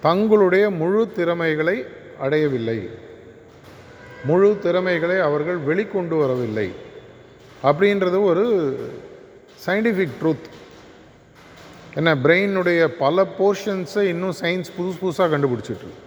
தங்களுடைய 0.00 0.64
முழு 0.80 1.02
திறமைகளை 1.16 1.76
அடையவில்லை. 2.18 2.78
முழு 4.24 4.48
திறமைகளை 4.62 5.16
அவர்கள் 5.18 5.58
வெளிக்கொண்டு 5.66 6.16
வரவில்லை 6.16 6.68
அப்படின்றது 7.62 8.18
ஒரு 8.22 8.44
சயின்டிஃபிக் 9.66 10.18
ட்ரூத் 10.20 10.48
என்ன 11.96 12.10
பிரெயினுடைய 12.16 12.80
பல 12.98 13.24
போர்ஷன்ஸை 13.38 14.04
இன்னும் 14.04 14.36
சயின்ஸ் 14.40 14.70
புதுசு 14.76 14.96
புதுசாக 15.00 15.28
கண்டுபிடிச்சிட்ருக்கு 15.28 15.98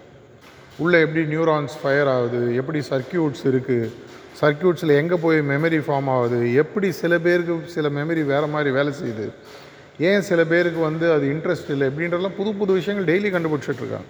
உள்ளே 0.77 0.99
எப்படி 1.01 1.23
நியூரான்ஸ் 1.25 1.75
ஃபயர் 1.81 2.07
ஆகுது 2.07 2.39
எப்படி 2.55 2.79
சர்க்கியூட்ஸ் 2.89 3.43
இருக்குது 3.47 3.89
சர்க்கியூட்ஸில் 4.41 4.97
எங்கே 4.97 5.17
போய் 5.17 5.39
மெமரி 5.49 5.79
ஃபார்ம் 5.85 6.09
ஆகுது 6.09 6.39
எப்படி 6.53 6.87
சில 6.91 7.17
பேருக்கு 7.19 7.73
சில 7.73 7.89
மெமரி 7.89 8.23
வேறு 8.25 8.47
மாதிரி 8.47 8.71
வேலை 8.71 8.93
செய்யுது 9.01 9.27
ஏன் 9.99 10.21
சில 10.21 10.41
பேருக்கு 10.43 10.79
வந்து 10.79 11.05
அது 11.13 11.25
இன்ட்ரெஸ்ட் 11.25 11.69
இல்லை 11.69 11.87
எப்படின்றதெல்லாம் 11.87 12.37
புது 12.37 12.51
புது 12.53 12.73
விஷயங்கள் 12.73 13.09
டெய்லி 13.11 13.29
கண்டுபிடிச்சிட்ருக்காங்க 13.31 14.09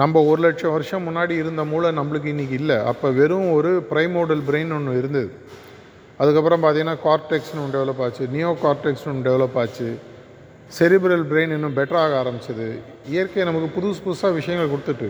நம்ம 0.00 0.20
ஒரு 0.30 0.40
லட்சம் 0.44 0.70
வருஷம் 0.70 1.04
முன்னாடி 1.06 1.34
இருந்த 1.42 1.62
மூளை 1.70 1.88
நம்மளுக்கு 1.98 2.28
இன்றைக்கி 2.32 2.56
இல்லை. 2.60 2.76
அப்போ 2.90 3.08
வெறும் 3.18 3.48
ஒரு 3.52 3.70
ப்ரைமோடல் 3.90 4.42
பிரெயின் 4.48 4.72
ஒன்று 4.76 4.98
இருந்தது. 4.98 5.30
அதுக்கப்புறம் 6.20 6.62
பார்த்தீங்கன்னா 6.62 6.96
கார்டெக்ஸ்னு 7.06 7.60
ஒன்று 7.62 7.76
டெவலப் 7.76 8.02
ஆச்சு. 8.04 8.24
நியோ 8.32 8.52
கார்டெக்ஸ்னு 8.62 9.10
ஒன்று 9.12 9.26
டெவலப் 9.28 9.58
ஆச்சு. 9.62 9.88
செரிபிரல் 10.78 11.24
பிரெயின் 11.30 11.54
இன்னும் 11.56 11.76
பெட்டராக 11.76 12.12
ஆரம்பிச்சது. 12.22 12.66
இயற்கை 13.06 13.44
நமக்கு 13.44 13.68
புதுசு 13.76 14.00
புதுசாக 14.06 14.32
விஷயங்கள் 14.40 14.72
கொடுத்துட்டு. 14.74 15.08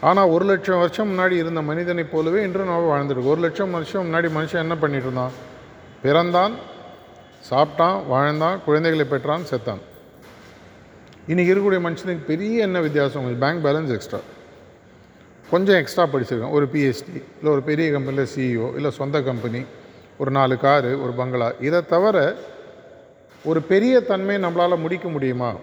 ஆனால் 0.00 0.32
ஒரு 0.34 0.44
லட்சம் 0.44 0.82
வருஷம் 0.82 1.10
முன்னாடி 1.12 1.36
இருந்த 1.42 1.62
மனிதனை 1.70 2.04
போலவே 2.04 2.42
இன்று 2.42 2.64
நம்ம 2.64 2.86
வாழ்ந்துருக்கு 2.92 3.32
ஒரு 3.34 3.40
லட்சம் 3.40 3.70
வருஷம் 3.70 4.06
முன்னாடி 4.08 4.30
மனுஷன் 4.38 4.64
என்ன 4.66 4.76
பண்ணிட்டு 4.76 5.08
இருந்தான்? 5.08 5.34
பிறந்தான் 6.02 6.54
சாப்பிட்டான் 7.50 7.98
வாழ்ந்தான் 8.06 8.60
குழந்தைகளை 8.64 9.06
பெற்றான் 9.06 9.48
செத்தான். 9.50 9.82
இன்றைக்கி 11.28 11.30
இருக்கக்கூடிய 11.30 11.86
மனுஷனுக்கு 11.88 12.24
பெரிய 12.26 12.62
என்ன 12.62 12.80
வித்தியாசம் 12.80 13.22
உங்களுக்கு? 13.22 13.46
பேங்க் 13.46 13.64
பேலன்ஸ் 13.64 13.92
எக்ஸ்ட்ரா 13.92 14.18
கொஞ்சம் 15.50 15.74
எக்ஸ்ட்ரா 15.74 16.06
படிச்சிருக்கேன். 16.06 16.50
ஒரு 16.50 16.66
பிஹெச்டி 16.66 17.22
இல்லை 17.38 17.52
ஒரு 17.52 17.62
பெரிய 17.62 17.90
கம்பெனியில் 17.90 18.34
சிஇஓ 18.36 18.74
இல்லை 18.74 18.90
சொந்த 18.90 19.22
கம்பெனி 19.22 19.64
ஒரு 20.18 20.30
நாலு 20.30 20.56
காரு 20.56 21.02
ஒரு 21.02 21.12
பங்களா 21.12 21.52
இதை 21.60 21.86
தவிர 21.86 22.34
ஒரு 23.44 23.62
பெரிய 23.62 24.00
தன்மை 24.00 24.36
நம்மளால் 24.36 24.78
முடிக்க 24.78 25.08
முடியுமா? 25.08 25.54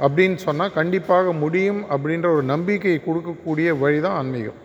அப்படின்னு 0.00 0.34
சொன்னால் 0.34 0.72
கண்டிப்பாக 0.72 1.32
முடியும் 1.32 1.84
அப்படின்ற 1.90 2.32
ஒரு 2.32 2.42
நம்பிக்கையை 2.42 3.00
கொடுக்கக்கூடிய 3.06 3.78
வழி 3.78 4.00
தான் 4.00 4.16
ஆன்மீகம். 4.16 4.62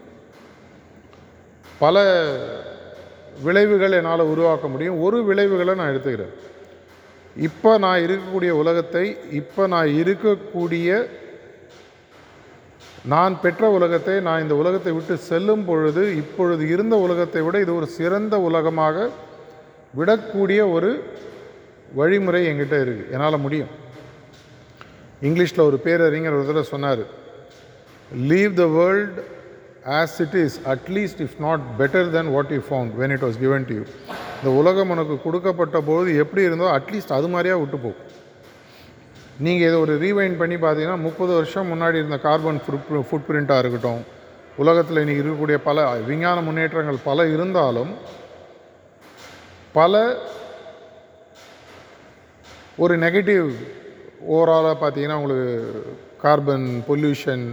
பல 1.80 2.26
விளைவுகள் 3.44 3.92
என்னால் 3.92 4.20
உருவாக்க 4.20 4.68
முடியும். 4.68 5.02
ஒரு 5.02 5.24
விளைவுகளை 5.24 5.76
நான் 5.76 5.96
எடுத்துக்கிறேன். 5.96 6.34
இப்போ 7.40 7.72
நான் 7.78 8.04
இருக்கக்கூடிய 8.06 8.52
உலகத்தை 8.62 9.04
இப்போ 9.32 9.68
நான் 9.68 9.90
இருக்கக்கூடிய 9.96 10.90
நான் 13.06 13.34
பெற்ற 13.42 13.70
உலகத்தை 13.70 14.16
நான் 14.20 14.42
இந்த 14.42 14.56
உலகத்தை 14.56 14.92
விட்டு 14.92 15.16
செல்லும் 15.28 15.66
பொழுது 15.66 16.04
இப்பொழுது 16.16 16.64
இருந்த 16.68 16.96
உலகத்தை 16.98 17.42
விட 17.42 17.60
இது 17.60 17.74
ஒரு 17.76 17.88
சிறந்த 17.90 18.40
உலகமாக 18.40 19.06
விடக்கூடிய 19.94 20.62
ஒரு 20.72 20.90
வழிமுறை 21.96 22.42
என்கிட்ட 22.46 22.76
இருக்குது 22.84 23.12
என்னால் 23.12 23.44
முடியும். 23.44 23.72
இங்கிலீஷில் 25.22 25.68
ஒரு 25.68 25.78
பேரறிஞர் 25.80 26.38
ஒரு 26.38 26.48
தடவை 26.48 26.66
சொன்னார் 26.68 27.04
leave 28.28 28.54
the 28.56 28.68
world 28.76 29.18
as 29.96 30.22
it 30.22 30.38
is 30.44 30.58
at least 30.66 31.22
if 31.22 31.38
not 31.40 31.64
better 31.78 32.12
then 32.12 32.32
what 32.32 32.52
you 32.52 32.62
found 32.70 32.94
when 32.96 33.12
it 33.12 33.26
was 33.28 33.40
given 33.40 33.66
to 33.66 33.76
you 33.76 33.86
இந்த 34.40 34.52
உலகம் 34.60 34.92
உனக்கு 34.94 35.16
கொடுக்கப்பட்ட 35.24 35.78
போது 35.82 36.10
எப்படி 36.20 36.42
இருந்தோ 36.42 36.68
அட்லீஸ்ட் 36.76 37.16
அது 37.16 37.28
மாதிரியா 37.28 37.56
விட்டு 37.58 37.78
போகும் 37.78 38.06
நீங்கள் 39.40 39.68
இதை 39.68 39.78
ஒரு 39.78 39.94
ரீவைண்ட் 40.00 40.38
பண்ணி 40.38 40.58
பார்த்தீங்கன்னா 40.58 41.00
முப்பது 41.02 41.32
வருஷம் 41.34 41.70
முன்னாடி 41.72 42.00
இருந்த 42.02 42.18
கார்பன் 42.24 42.62
ஃபுட் 42.64 43.04
ஃபுட் 43.08 43.28
பிரிண்ட்டாக 43.28 43.64
இருக்கட்டும் 43.64 44.02
உலகத்தில் 44.58 45.02
இன்றைக்கி 45.02 45.22
இருக்கக்கூடிய 45.22 45.58
பல 45.62 45.86
விஞ்ஞான 46.08 46.42
முன்னேற்றங்கள் 46.42 47.00
பல 47.04 47.26
இருந்தாலும் 47.28 47.92
பல 49.76 50.02
ஒரு 52.78 52.96
நெகட்டிவ் 52.98 53.48
ஓவராலாக 54.30 54.76
பார்த்தீங்கன்னா 54.78 55.20
உங்களுக்கு 55.20 55.50
கார்பன் 56.22 56.68
பொல்யூஷன் 56.88 57.46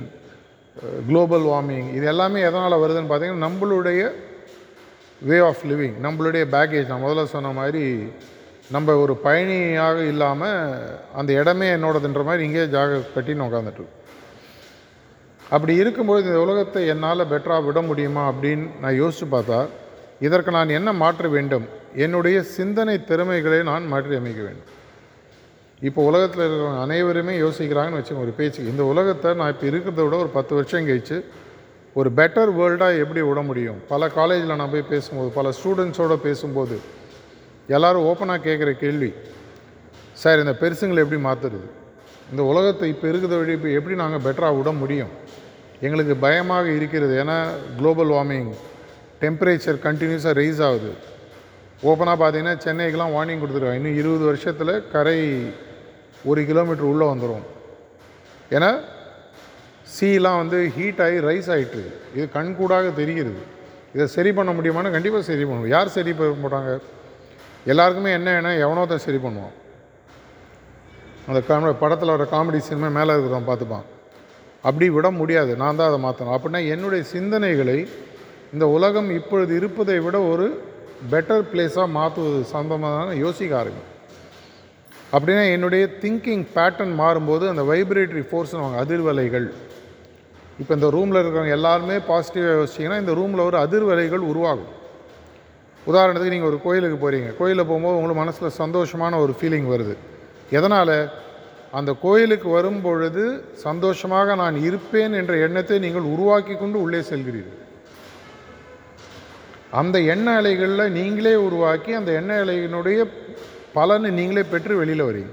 குளோபல் 1.06 1.46
வார்மிங் 1.46 1.90
இது 1.94 2.06
எல்லாமே 2.06 2.40
எதனால் 2.42 2.82
வருதுன்னு 2.82 3.10
பார்த்தீங்கன்னா 3.10 3.46
நம்மளுடைய 3.46 4.00
வே 5.22 5.38
ஆஃப் 5.38 5.66
லிவிங் 5.70 5.96
நம்மளுடைய 6.06 6.44
பேக்கேஜ் 6.54 6.90
நான் 6.92 7.04
முதல்ல 7.04 7.24
சொன்ன 7.24 7.52
மாதிரி 7.52 7.84
நம்ம 8.74 8.94
ஒரு 8.96 9.14
பயணியாக 9.24 9.98
இல்லாமல் 10.12 10.58
அந்த 11.14 11.32
இடமே 11.32 11.68
என்னோடதுன்ற 11.76 12.22
மாதிரி 12.24 12.44
இங்கேயே 12.44 12.66
ஜாக 12.66 13.00
கட்டின்னு 13.14 13.46
உட்காந்துட்டு 13.48 13.84
அப்படி 15.50 15.74
இருக்கும்போது 15.74 16.24
இந்த 16.24 16.40
உலகத்தை 16.40 16.86
என்னால் 16.86 17.30
பெட்டராக 17.32 17.64
விட 17.64 17.80
முடியுமா 17.80 18.22
அப்படின்னு 18.30 18.66
நான் 18.80 19.00
யோசித்து 19.02 19.26
பார்த்தா 19.36 19.60
இதற்கு 20.26 20.50
நான் 20.50 20.68
என்ன 20.68 20.92
மாற்ற 20.92 21.28
வேண்டும்? 21.28 21.66
என்னுடைய 21.94 22.42
சிந்தனை 22.42 23.04
திறமைகளை 23.04 23.62
நான் 23.62 23.86
மாற்றி 23.86 24.16
அமைக்க 24.16 24.40
வேண்டும். 24.42 24.70
இப்போ 25.82 26.02
உலகத்தில் 26.04 26.42
இருக்கிறவங்க 26.44 26.80
அனைவருமே 26.80 27.34
யோசிக்கிறாங்கன்னு 27.38 27.98
வச்சுக்கோங்க 28.00 28.26
ஒரு 28.26 28.34
பேச்சு 28.38 28.70
இந்த 28.72 28.84
உலகத்தை 28.84 29.34
நான் 29.34 29.52
இப்போ 29.54 29.66
இருக்கிறத 29.66 30.04
விட 30.04 30.16
ஒரு 30.16 30.28
பத்து 30.28 30.54
வருஷம் 30.54 30.86
கழிச்சு 30.88 31.16
ஒரு 31.98 32.08
பெட்டர் 32.18 32.50
வேர்ல்டாக 32.58 33.00
எப்படி 33.02 33.20
விட 33.26 33.40
முடியும்? 33.48 33.78
பல 33.92 34.08
காலேஜில் 34.16 34.58
நான் 34.60 34.72
போய் 34.72 34.90
பேசும்போது 34.92 35.28
பல 35.36 35.52
ஸ்டூடெண்ட்ஸோடு 35.58 36.16
பேசும்போது 36.24 36.76
எல்லோரும் 37.76 38.06
ஓப்பனாக 38.08 38.44
கேட்குற 38.46 38.70
கேள்வி 38.82 39.10
சார் 40.22 40.42
இந்த 40.42 40.52
பெருசுங்களை 40.60 41.00
எப்படி 41.04 41.20
மாற்றுறது 41.26 41.68
இந்த 42.30 42.42
உலகத்தை 42.50 42.86
இப்போ 42.92 43.06
இருக்கிற 43.08 43.36
வழி 43.40 43.52
இப்போ 43.58 43.70
எப்படி 43.78 43.94
நாங்கள் 44.02 44.24
பெட்டராக 44.26 44.56
விட 44.58 44.70
முடியும்? 44.82 45.12
எங்களுக்கு 45.86 46.14
பயமாக 46.16 46.66
இருக்கிறது. 46.78 47.14
ஏன்னா 47.22 47.36
குளோபல் 47.78 48.12
வார்மிங் 48.16 48.50
டெம்பரேச்சர் 49.22 49.78
கண்டினியூஸாக 49.86 50.34
ரைஸ் 50.40 50.62
ஆகுது. 50.68 50.90
ஓப்பனாக 51.82 52.16
பார்த்தீங்கன்னா 52.22 52.54
சென்னைக்கெலாம் 52.66 53.14
வார்னிங் 53.16 53.42
கொடுத்துருக்காங்க. 53.42 53.80
இன்னும் 53.82 53.98
இருபது 54.02 54.24
வருஷத்தில் 54.30 54.74
கரை 54.92 55.18
ஒரு 56.24 56.42
கிலோமீட்டர் 56.50 56.90
உள்ளே 56.92 57.06
வந்துடும் 57.12 57.46
ஏன்னா 58.50 58.70
சீலாம் 59.94 60.38
வந்து 60.42 60.58
ஹீட் 60.76 61.02
ஆகி 61.04 61.18
ரைஸ் 61.28 61.48
ஆகிட்டு 61.54 61.82
இது 62.16 62.26
கண்கூடாக 62.36 62.86
தெரிகிறது. 63.00 63.40
இதை 63.94 64.06
சரி 64.14 64.30
பண்ண 64.38 64.50
முடியுமான்னு 64.56 64.94
கண்டிப்பாக 64.96 65.24
சரி 65.30 65.44
பண்ணுவோம். 65.48 65.72
யார் 65.74 65.94
சரி 65.96 66.12
பண்ண 66.18 66.42
போட்டாங்க? 66.44 66.72
எல்லாருக்குமே 67.72 68.10
என்ன 68.18 68.28
வேணா 68.36 68.50
எவனோ 68.64 68.82
தான் 68.92 69.04
சரி 69.06 69.18
பண்ணுவான். 69.26 69.54
அந்த 71.28 71.40
காமெடி 71.48 71.74
படத்தில் 71.82 72.14
வர 72.14 72.24
காமெடி 72.32 72.58
சினிமா 72.68 72.88
மேலே 72.98 73.14
இருக்கிறவன் 73.14 73.48
பார்த்துப்பான். 73.50 73.86
அப்படி 74.68 74.86
விட 74.96 75.08
முடியாது. 75.20 75.52
நான் 75.62 75.78
தான் 75.78 75.90
அதை 75.90 75.98
மாற்றணும் 76.06 76.36
அப்படின்னா 76.36 76.60
என்னுடைய 76.74 77.02
சிந்தனைகளை 77.14 77.78
இந்த 78.54 78.64
உலகம் 78.76 79.10
இப்பொழுது 79.18 79.52
இருப்பதை 79.60 79.96
விட 80.06 80.16
ஒரு 80.32 80.46
பெட்டர் 81.12 81.44
பிளேஸாக 81.52 81.88
மாற்றுவது 81.98 82.40
சம்பந்தமாக 82.54 83.14
யோசிக்க 83.24 83.54
ஆரம்பிக்கும். 83.60 83.92
அப்படின்னா 85.14 85.44
என்னுடைய 85.56 85.84
திங்கிங் 86.02 86.44
பேட்டர்ன் 86.56 86.94
மாறும்போது 87.02 87.44
அந்த 87.52 87.62
வைப்ரேட்டரி 87.72 88.24
ஃபோர்ஸ்னு 88.30 88.80
அதிர்வலைகள். 88.82 89.48
இப்போ 90.60 90.72
இந்த 90.78 90.88
ரூமில் 90.96 91.20
இருக்கிறவங்க 91.20 91.54
எல்லாருமே 91.58 91.96
பாசிட்டிவாக 92.10 92.56
யோசிச்சிங்கன்னா 92.58 92.98
இந்த 93.02 93.14
ரூமில் 93.18 93.46
ஒரு 93.48 93.56
அதிர்வலைகள் 93.64 94.24
உருவாகும். 94.30 94.72
உதாரணத்துக்கு 95.86 96.34
நீங்கள் 96.34 96.50
ஒரு 96.52 96.58
கோயிலுக்கு 96.66 96.98
போகிறீங்க 97.02 97.30
கோயிலில் 97.40 97.68
போகும்போது 97.70 97.98
உங்களுக்கு 97.98 98.22
மனசில் 98.22 98.56
சந்தோஷமான 98.62 99.18
ஒரு 99.24 99.32
ஃபீலிங் 99.38 99.68
வருது. 99.72 99.94
எதனால்? 100.58 100.96
அந்த 101.78 101.90
கோயிலுக்கு 102.04 102.48
வரும் 102.56 102.80
பொழுது 102.86 103.24
சந்தோஷமாக 103.66 104.34
நான் 104.42 104.56
இருப்பேன் 104.68 105.14
என்ற 105.20 105.32
எண்ணத்தை 105.46 105.78
நீங்கள் 105.84 106.10
உருவாக்கி 106.14 106.54
கொண்டு 106.56 106.78
உள்ளே 106.84 107.00
செல்கிறீர்கள். 107.10 107.62
அந்த 109.80 109.96
எண்ண 110.12 110.26
அலைகளில் 110.40 110.94
நீங்களே 110.98 111.34
உருவாக்கி 111.46 111.92
அந்த 112.00 112.10
எண்ண 112.20 112.32
அலையினுடைய 112.44 112.98
பலனை 113.76 114.10
நீங்களே 114.18 114.44
பெற்று 114.52 114.74
வெளியில் 114.80 115.08
வரீங்க. 115.08 115.32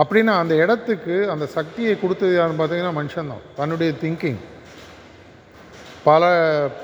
அப்படின்னா 0.00 0.34
அந்த 0.42 0.54
இடத்துக்கு 0.54 1.30
அந்த 1.30 1.46
சக்தியை 1.46 2.00
கொடுத்தது 2.00 2.34
யாருன்னு 2.34 2.60
பார்த்தீங்கன்னா 2.62 2.94
மனுஷன்தான் 3.00 3.44
தன்னுடைய 3.56 3.92
திங்கிங் 4.02 4.40
பல 6.08 6.24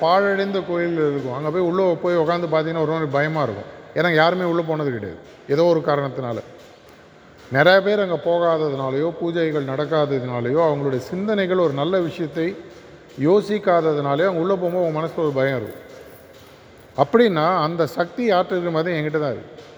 பாழடைந்த 0.00 0.60
கோயில் 0.68 0.96
இருக்கும். 1.10 1.34
அங்கே 1.34 1.48
போய் 1.48 1.68
உள்ளே 1.70 1.84
போய் 2.04 2.16
உட்காந்து 2.16 2.48
பார்த்தீங்கன்னா 2.54 2.84
ஒரு 2.84 2.92
மாதிரி 2.94 3.10
பயமாக 3.10 3.44
இருக்கும். 3.48 3.70
ஏன்னா 3.94 4.14
யாருமே 4.14 4.44
உள்ளே 4.44 4.62
போனது 4.62 4.90
கிடையாது. 4.92 5.20
ஏதோ 5.48 5.64
ஒரு 5.64 5.80
காரணத்தினால. 5.86 6.38
நிறைய 7.52 7.78
பேர் 7.82 8.00
அங்கே 8.00 8.18
போகாததுனாலையோ 8.30 9.08
பூஜைகள் 9.20 9.70
நடக்காததுனாலையோ 9.72 10.60
அவங்களுடைய 10.68 10.96
சிந்தனைகள் 10.96 11.58
ஒரு 11.58 11.72
நல்ல 11.72 12.00
விஷயத்தை 12.00 12.56
யோசிக்காததுனாலே 13.20 14.24
அவங்க 14.26 14.42
உள்ளே 14.44 14.54
போகும்போது 14.54 14.84
அவங்க 14.84 14.98
மனசில் 14.98 15.24
ஒரு 15.24 15.34
பயம் 15.34 15.60
இருக்கும். 15.60 15.80
அப்படின்னா 16.96 17.46
அந்த 17.66 17.86
சக்தி 17.86 18.30
ஆற்றுகிற 18.30 18.70
மாதிரி 18.70 18.98
என்கிட்ட 18.98 19.20
தான் 19.20 19.34
இருக்குது 19.34 19.70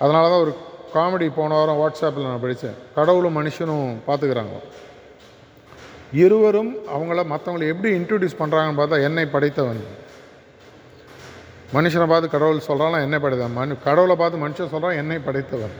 அதனால 0.00 0.28
தான் 0.28 0.42
ஒரு 0.44 0.52
காமெடி 0.94 1.26
போன 1.34 1.54
வாரம் 1.54 1.80
வாட்ஸ்அப்பில் 1.80 2.28
நான் 2.28 2.44
படித்தேன் 2.44 2.78
கடவுளும் 2.94 3.36
மனுஷனும் 3.38 3.90
பார்த்துக்கிறாங்க 4.06 4.56
இருவரும் 6.12 6.70
அவங்கள 6.94 7.20
மற்றவங்களை 7.32 7.66
எப்படி 7.72 7.90
இன்ட்ரடியூஸ் 7.94 8.40
பண்ணுறாங்கன்னு 8.40 8.78
பார்த்தா 8.80 9.02
என்னை 9.02 9.24
படைத்தவன். 9.26 9.82
மனுஷனை 11.74 12.06
பார்த்து 12.06 12.30
கடவுள் 12.30 12.66
சொல்கிறான் 12.68 13.04
என்னை 13.06 13.18
படைத்தவன். 13.18 13.52
மனு 13.52 13.76
கடவுளை 13.84 14.16
பார்த்து 14.16 14.42
மனுஷன் 14.44 14.72
சொல்கிறான் 14.74 14.98
என்னை 15.02 15.18
படைத்தவன். 15.18 15.74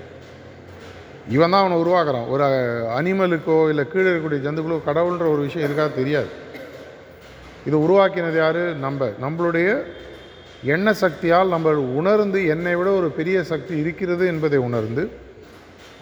இவன் 1.28 1.50
தான் 1.50 1.60
அவனை 1.60 1.78
உருவாக்குறான். 1.82 2.28
ஒரு 2.28 2.44
அனிமலுக்கோ 2.98 3.68
இல்லை 3.68 3.84
கீழே 3.88 4.08
இருக்கக்கூடிய 4.10 4.40
ஜந்துக்களோ 4.46 4.78
கடவுள்ன்ற 4.86 5.26
ஒரு 5.34 5.42
விஷயம் 5.46 5.66
எதுக்காக 5.66 5.90
தெரியாது. 5.94 6.30
இது 7.66 7.76
உருவாக்கினது 7.86 8.36
யார்? 8.36 8.62
நம்ம. 8.76 9.08
நம்மளுடைய 9.20 9.68
எண்ண 10.62 10.92
சக்தியால் 10.92 11.48
நம்ம 11.48 11.70
உணர்ந்து 11.70 12.46
என்னை 12.46 12.76
விட 12.76 12.88
ஒரு 12.90 13.08
பெரிய 13.18 13.44
சக்தி 13.50 13.74
இருக்கிறது 13.78 14.26
என்பதை 14.26 14.58
உணர்ந்து 14.58 15.02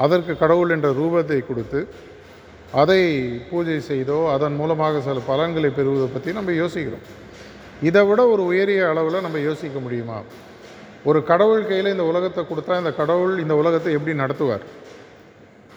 அதற்கு 0.05 0.33
கடவுள் 0.37 0.73
என்ற 0.77 0.89
ரூபத்தை 0.91 1.39
கொடுத்து 1.47 1.81
அதை 2.81 3.03
பூஜை 3.51 3.81
செய்தோ 3.81 4.19
அதன் 4.33 4.57
மூலமாக 4.61 5.01
சில 5.01 5.21
பலன்களை 5.29 5.71
பெறுவதை 5.77 6.09
பற்றி 6.15 6.33
நம்ம 6.33 6.51
யோசிக்கிறோம். 6.53 7.05
இதை 7.83 8.07
விட 8.07 8.21
ஒரு 8.27 8.43
உயரிய 8.45 8.89
அளவில் 8.89 9.25
நம்ம 9.27 9.39
யோசிக்க 9.39 9.79
முடியுமா? 9.79 10.19
ஒரு 11.05 11.25
கடவுள் 11.25 11.69
கையில் 11.69 11.93
இந்த 11.93 12.05
உலகத்தை 12.05 12.45
கொடுத்தா 12.51 12.77
இந்த 12.79 12.93
கடவுள் 12.93 13.35
இந்த 13.39 13.55
உலகத்தை 13.55 13.93
எப்படி 13.93 14.17
நடத்துவார்? 14.23 14.65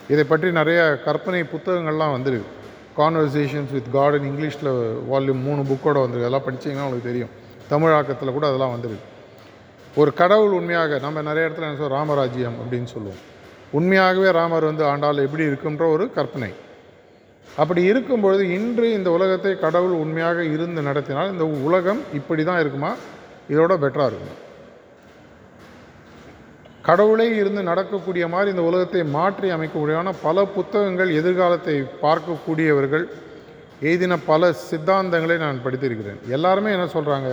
இதை 0.09 0.23
பற்றி 0.23 0.51
நிறைய 0.51 1.01
கற்பனை 1.05 1.43
புத்தகங்கள்லாம் 1.43 2.15
வந்துருக்கு. 2.15 2.49
கான்வர்சேஷன்ஸ் 2.97 3.71
வித் 3.71 3.91
காட் 3.91 4.17
இங்கிலீஷில் 4.29 4.73
வால்யூம் 5.11 5.45
மூணு 5.47 5.61
புக்கோட 5.61 5.97
வந்துருக்கு. 6.03 6.27
அதெல்லாம் 6.27 6.47
படித்தீங்கன்னா 6.47 6.87
உங்களுக்கு 6.87 7.11
தெரியும். 7.11 7.31
தமிழாக்கத்தில் 7.71 8.35
கூட 8.37 8.45
அதெல்லாம் 8.49 8.73
வந்துருக்கு. 8.75 9.07
ஒரு 10.01 10.11
கடவுள் 10.21 10.57
உண்மையாக 10.59 10.99
நம்ம 11.05 11.21
நிறைய 11.29 11.47
இடத்துல 11.47 11.67
என்ன 11.67 11.79
சொல்கிறோம் 11.79 11.97
ராமராஜ்யம் 11.99 12.57
அப்படின்னு 12.61 12.89
சொல்லுவோம். 12.95 13.21
உண்மையாகவே 13.77 14.29
ராமர் 14.39 14.69
வந்து 14.69 14.83
ஆண்டால் 14.91 15.25
எப்படி 15.27 15.43
இருக்குன்ற 15.49 15.83
ஒரு 15.95 16.05
கற்பனை. 16.17 16.51
அப்படி 17.61 17.81
இருக்கும்பொழுது 17.91 18.43
இன்று 18.57 18.87
இந்த 18.97 19.09
உலகத்தை 19.17 19.51
கடவுள் 19.63 19.95
உண்மையாக 20.03 20.43
இருந்து 20.55 20.81
நடத்தினால் 20.89 21.31
இந்த 21.33 21.45
உலகம் 21.67 22.01
இப்படி 22.19 22.43
தான் 22.49 22.61
இருக்குமா? 22.63 22.91
இதோட 23.53 23.73
பெட்டராக 23.83 24.09
இருக்குமா. 24.11 24.35
கடவுளே 26.87 27.27
இருந்து 27.39 27.61
நடக்கக்கூடிய 27.69 28.25
மாதிரி 28.33 28.49
இந்த 28.53 28.63
உலகத்தை 28.69 29.01
மாற்றி 29.17 29.49
அமைக்கக்கூடியவான 29.55 30.13
பல 30.27 30.45
புத்தகங்கள் 30.55 31.09
எதிர்காலத்தை 31.19 31.75
பார்க்கக்கூடியவர்கள் 32.05 33.05
எழுதின 33.87 34.17
பல 34.29 34.51
சித்தாந்தங்களை 34.67 35.37
நான் 35.43 35.63
படித்திருக்கிறேன். 35.65 36.21
எல்லாருமே 36.37 36.71
என்ன 36.77 36.87
சொல்கிறாங்க 36.95 37.29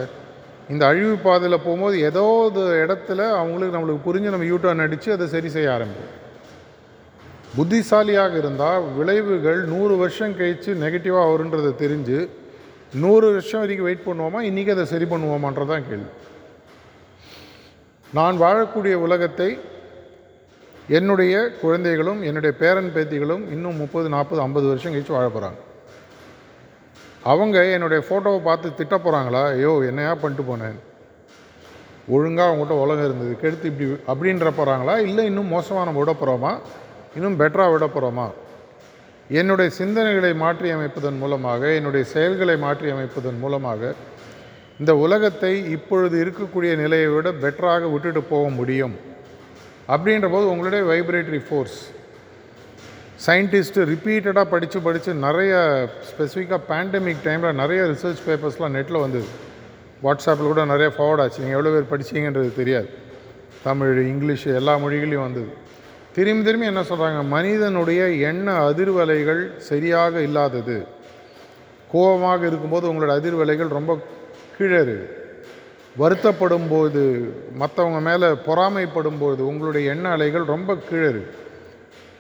இந்த 0.72 0.86
அழிவு 0.86 1.14
பாதையில் 1.16 1.64
போகும்போது 1.64 1.96
ஏதோ 2.00 2.22
ஒரு 2.22 2.62
இடத்துல 2.84 3.20
அவங்களுக்கு 3.40 3.76
நம்மளுக்கு 3.76 4.06
புரிஞ்சு 4.08 4.32
நம்ம 4.34 4.48
யூட்டர்ன் 4.52 4.84
அடித்து 4.86 5.12
அதை 5.12 5.26
சரி 5.26 5.48
செய்ய 5.48 5.72
ஆரம்பிக்கும். 5.72 6.14
புத்திசாலியாக 7.56 8.36
இருந்தால் 8.38 8.82
விளைவுகள் 8.96 9.60
நூறு 9.64 9.96
வருஷம் 9.96 10.36
கழித்து 10.36 10.74
நெகட்டிவாக 10.74 11.30
வருன்றதை 11.32 11.70
தெரிஞ்சு 11.84 12.18
நூறு 13.04 13.26
வருஷம் 13.30 13.60
வரைக்கும் 13.60 13.88
வெயிட் 13.88 14.06
பண்ணுவோமா? 14.08 14.40
இன்றைக்கி 14.50 14.70
அதை 14.70 14.84
சரி 14.84 15.04
பண்ணுவோமான்றதான் 15.04 15.86
கேள்வி. 15.88 16.10
நான் 18.14 18.36
வாழக்கூடிய 18.40 18.94
உலகத்தை 19.06 19.58
என்னுடைய 20.88 21.34
குழந்தைகளும் 21.62 22.20
என்னுடைய 22.22 22.52
பேரன் 22.60 22.92
பேத்திகளும் 22.94 23.42
இன்னும் 23.54 23.76
முப்பது 23.76 24.08
நாற்பது 24.08 24.42
ஐம்பது 24.42 24.66
வருஷம் 24.66 24.94
கழிச்சு 24.94 25.16
வாழ 25.16 25.26
போகிறாங்க 25.28 25.58
அவங்க 27.30 27.56
என்னுடைய 27.76 28.00
ஃபோட்டோவை 28.06 28.40
பார்த்து 28.48 28.76
திட்ட 28.80 28.96
போகிறாங்களா 28.96 29.42
ஐயோ 29.54 29.72
என்னையா 29.90 30.12
பண்ணிட்டு 30.22 30.44
போனேன். 30.50 30.76
ஒழுங்காக 32.16 32.48
அவங்ககிட்ட 32.50 32.74
உலகம் 32.84 33.06
இருந்தது. 33.08 33.32
கெடுத்து 33.40 33.70
இப்படி 33.70 33.86
அப்படின்ற 34.12 34.50
போகிறாங்களா 34.58 34.94
இல்லை 35.08 35.24
இன்னும் 35.30 35.50
மோசமாக 35.54 35.86
நம்ம 35.88 36.02
விட 36.02 36.12
போகிறோமா 36.20 36.52
இன்னும் 37.16 37.38
பெட்டராக 37.40 37.72
விட 37.74 37.86
போகிறோமா 37.88 38.26
என்னுடைய 39.38 39.68
சிந்தனைகளை 39.78 40.30
மாற்றி 40.42 40.68
அமைப்பதன் 40.76 41.18
மூலமாக 41.22 41.62
என்னுடைய 41.78 42.04
செயல்களை 42.14 42.56
மாற்றி 42.64 42.88
அமைப்பதன் 42.94 43.42
மூலமாக 43.42 43.92
இந்த 44.80 44.92
உலகத்தை 45.04 45.52
இப்பொழுது 45.76 46.16
இருக்கக்கூடிய 46.24 46.72
நிலையை 46.82 47.08
விட 47.14 47.28
பெட்டராக 47.44 47.90
விட்டுட்டு 47.92 48.22
போக 48.32 48.44
முடியும். 48.58 48.94
அப்படின்ற 49.94 50.26
போது 50.34 50.46
உங்களுடைய 50.52 50.82
வைப்ரேட்டரி 50.90 51.40
ஃபோர்ஸ் 51.46 51.78
சயின்டிஸ்ட்டு 53.26 53.86
ரிப்பீட்டடாக 53.92 54.46
படித்து 54.52 54.78
படித்து 54.86 55.10
நிறைய 55.26 55.52
ஸ்பெசிஃபிக்காக 56.08 56.60
பேண்டமிக் 56.70 57.24
டைமில் 57.24 57.58
நிறைய 57.60 57.80
ரிசர்ச் 57.92 58.20
பேப்பர்ஸ்லாம் 58.26 58.74
நெட்டில் 58.76 59.04
வந்தது. 59.04 59.28
வாட்ஸ்அப்பில் 60.04 60.50
கூட 60.50 60.64
நிறைய 60.72 60.88
ஃபார்வர்ட் 60.96 61.22
ஆச்சு. 61.22 61.40
நீங்கள் 61.44 61.58
எவ்வளோ 61.58 61.72
பேர் 61.76 61.90
படிச்சீங்கன்றது 61.92 62.50
தெரியாது. 62.60 62.88
தமிழ் 63.64 63.98
இங்கிலீஷ் 64.12 64.46
எல்லா 64.60 64.74
மொழிகளையும் 64.84 65.26
வந்தது. 65.26 65.50
திரும்பி 66.16 66.44
திரும்பி 66.44 66.66
என்ன 66.66 66.82
சொல்கிறாங்க 66.90 67.20
மனிதனுடைய 67.34 68.02
எண்ண 68.30 68.46
அதிர்வலைகள் 68.68 69.42
சரியாக 69.70 70.20
இல்லாதது. 70.28 70.78
கோபமாக 71.92 72.40
இருக்கும்போது 72.50 72.86
உங்களோட 72.92 73.12
அதிர்வலைகள் 73.18 73.76
ரொம்ப 73.78 73.92
கீழே 74.56 74.78
இருக்குது 74.84 75.16
வருத்தப்படும் 76.00 76.68
போது 76.70 77.02
மற்றவங்க 77.60 78.00
மேலே 78.08 78.26
பொறாமைப்படும் 78.48 79.20
போது 79.20 79.40
உங்களுடைய 79.50 79.90
எண்ண 79.94 80.08
அலைகள் 80.16 80.44
ரொம்ப 80.54 80.76
கீழே 80.88 81.06
இருக்குது 81.08 81.46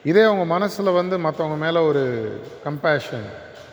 இதே 0.04 0.22
அவங்க 0.22 0.44
மனசில் 0.54 0.96
வந்து 1.00 1.18
மற்றவங்க 1.18 1.56
மேலே 1.64 1.80
ஒரு 1.90 2.02
கம்பேஷன் 2.64 3.26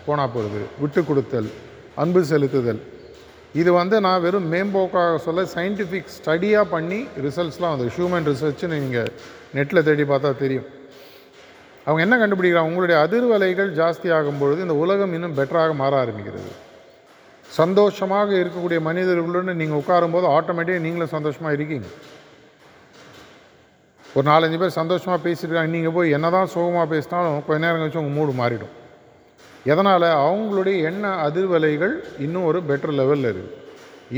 போனால் 0.05 0.31
போகிறது 0.33 0.65
விட்டு 0.81 1.01
கொடுத்தல் 1.03 1.49
அன்பு 1.95 2.21
செலுத்துதல். 2.31 2.81
இது 3.53 3.71
வந்து 3.73 4.01
நான் 4.01 4.21
வெறும் 4.21 4.47
மேம்போக்காக 4.53 5.17
சொல்ல 5.25 5.43
சயின்டிஃபிக் 5.55 6.09
ஸ்டடியாக 6.15 6.65
பண்ணி 6.71 7.07
ரிசல்ட்ஸ்லாம் 7.25 7.73
வந்து 7.75 7.91
ஹியூமன் 7.97 8.27
ரிசர்ச்னு 8.31 8.79
நீங்கள் 8.85 9.11
நெட்டில் 9.57 9.83
தேடி 9.83 10.03
பார்த்தா 10.03 10.31
தெரியும். 10.37 10.67
அவங்க 11.85 12.01
என்ன 12.05 12.15
கண்டுபிடிக்கிறாங்க? 12.21 12.69
உங்களுடைய 12.71 12.97
அதிர்வலைகள் 13.05 13.71
ஜாஸ்தி 13.81 14.07
ஆகும் 14.17 14.39
பொழுது 14.41 14.61
இந்த 14.61 14.75
உலகம் 14.83 15.13
இன்னும் 15.13 15.37
பெட்டராக 15.39 15.73
மாற 15.81 16.05
ஆரம்பிக்கிறது. 16.05 16.51
சந்தோஷமாக 17.49 18.29
இருக்கக்கூடிய 18.41 18.79
மனிதர்களுடன் 18.89 19.59
நீங்கள் 19.61 19.81
உட்காரும்போது 19.81 20.27
ஆட்டோமேட்டிக்காக 20.37 20.85
நீங்களும் 20.87 21.15
சந்தோஷமாக 21.17 21.53
இருக்கீங்க. 21.57 21.87
ஒரு 24.15 24.25
நாலஞ்சு 24.31 24.57
பேர் 24.59 24.77
சந்தோஷமாக 24.79 25.19
பேசியிருக்காங்க 25.25 25.71
நீங்கள் 25.75 25.95
போய் 25.95 26.15
என்ன 26.17 26.27
தான் 26.35 26.51
சோகமாக 26.53 26.87
பேசினாலும் 26.93 27.45
கொஞ்ச 27.47 27.59
நேரம் 27.63 27.81
கழிச்சு 27.81 28.01
உங்கள் 28.01 28.17
மூடு 28.17 28.33
மாறிடும். 28.41 28.73
எதனால்? 29.71 30.05
அவங்களுடைய 30.25 30.75
எண்ண 30.89 31.05
அதிர்வலைகள் 31.25 31.95
இன்னும் 32.25 32.47
ஒரு 32.49 32.59
பெட்டர் 32.69 32.93
லெவலில் 32.99 33.29
இருக்குது 33.31 33.61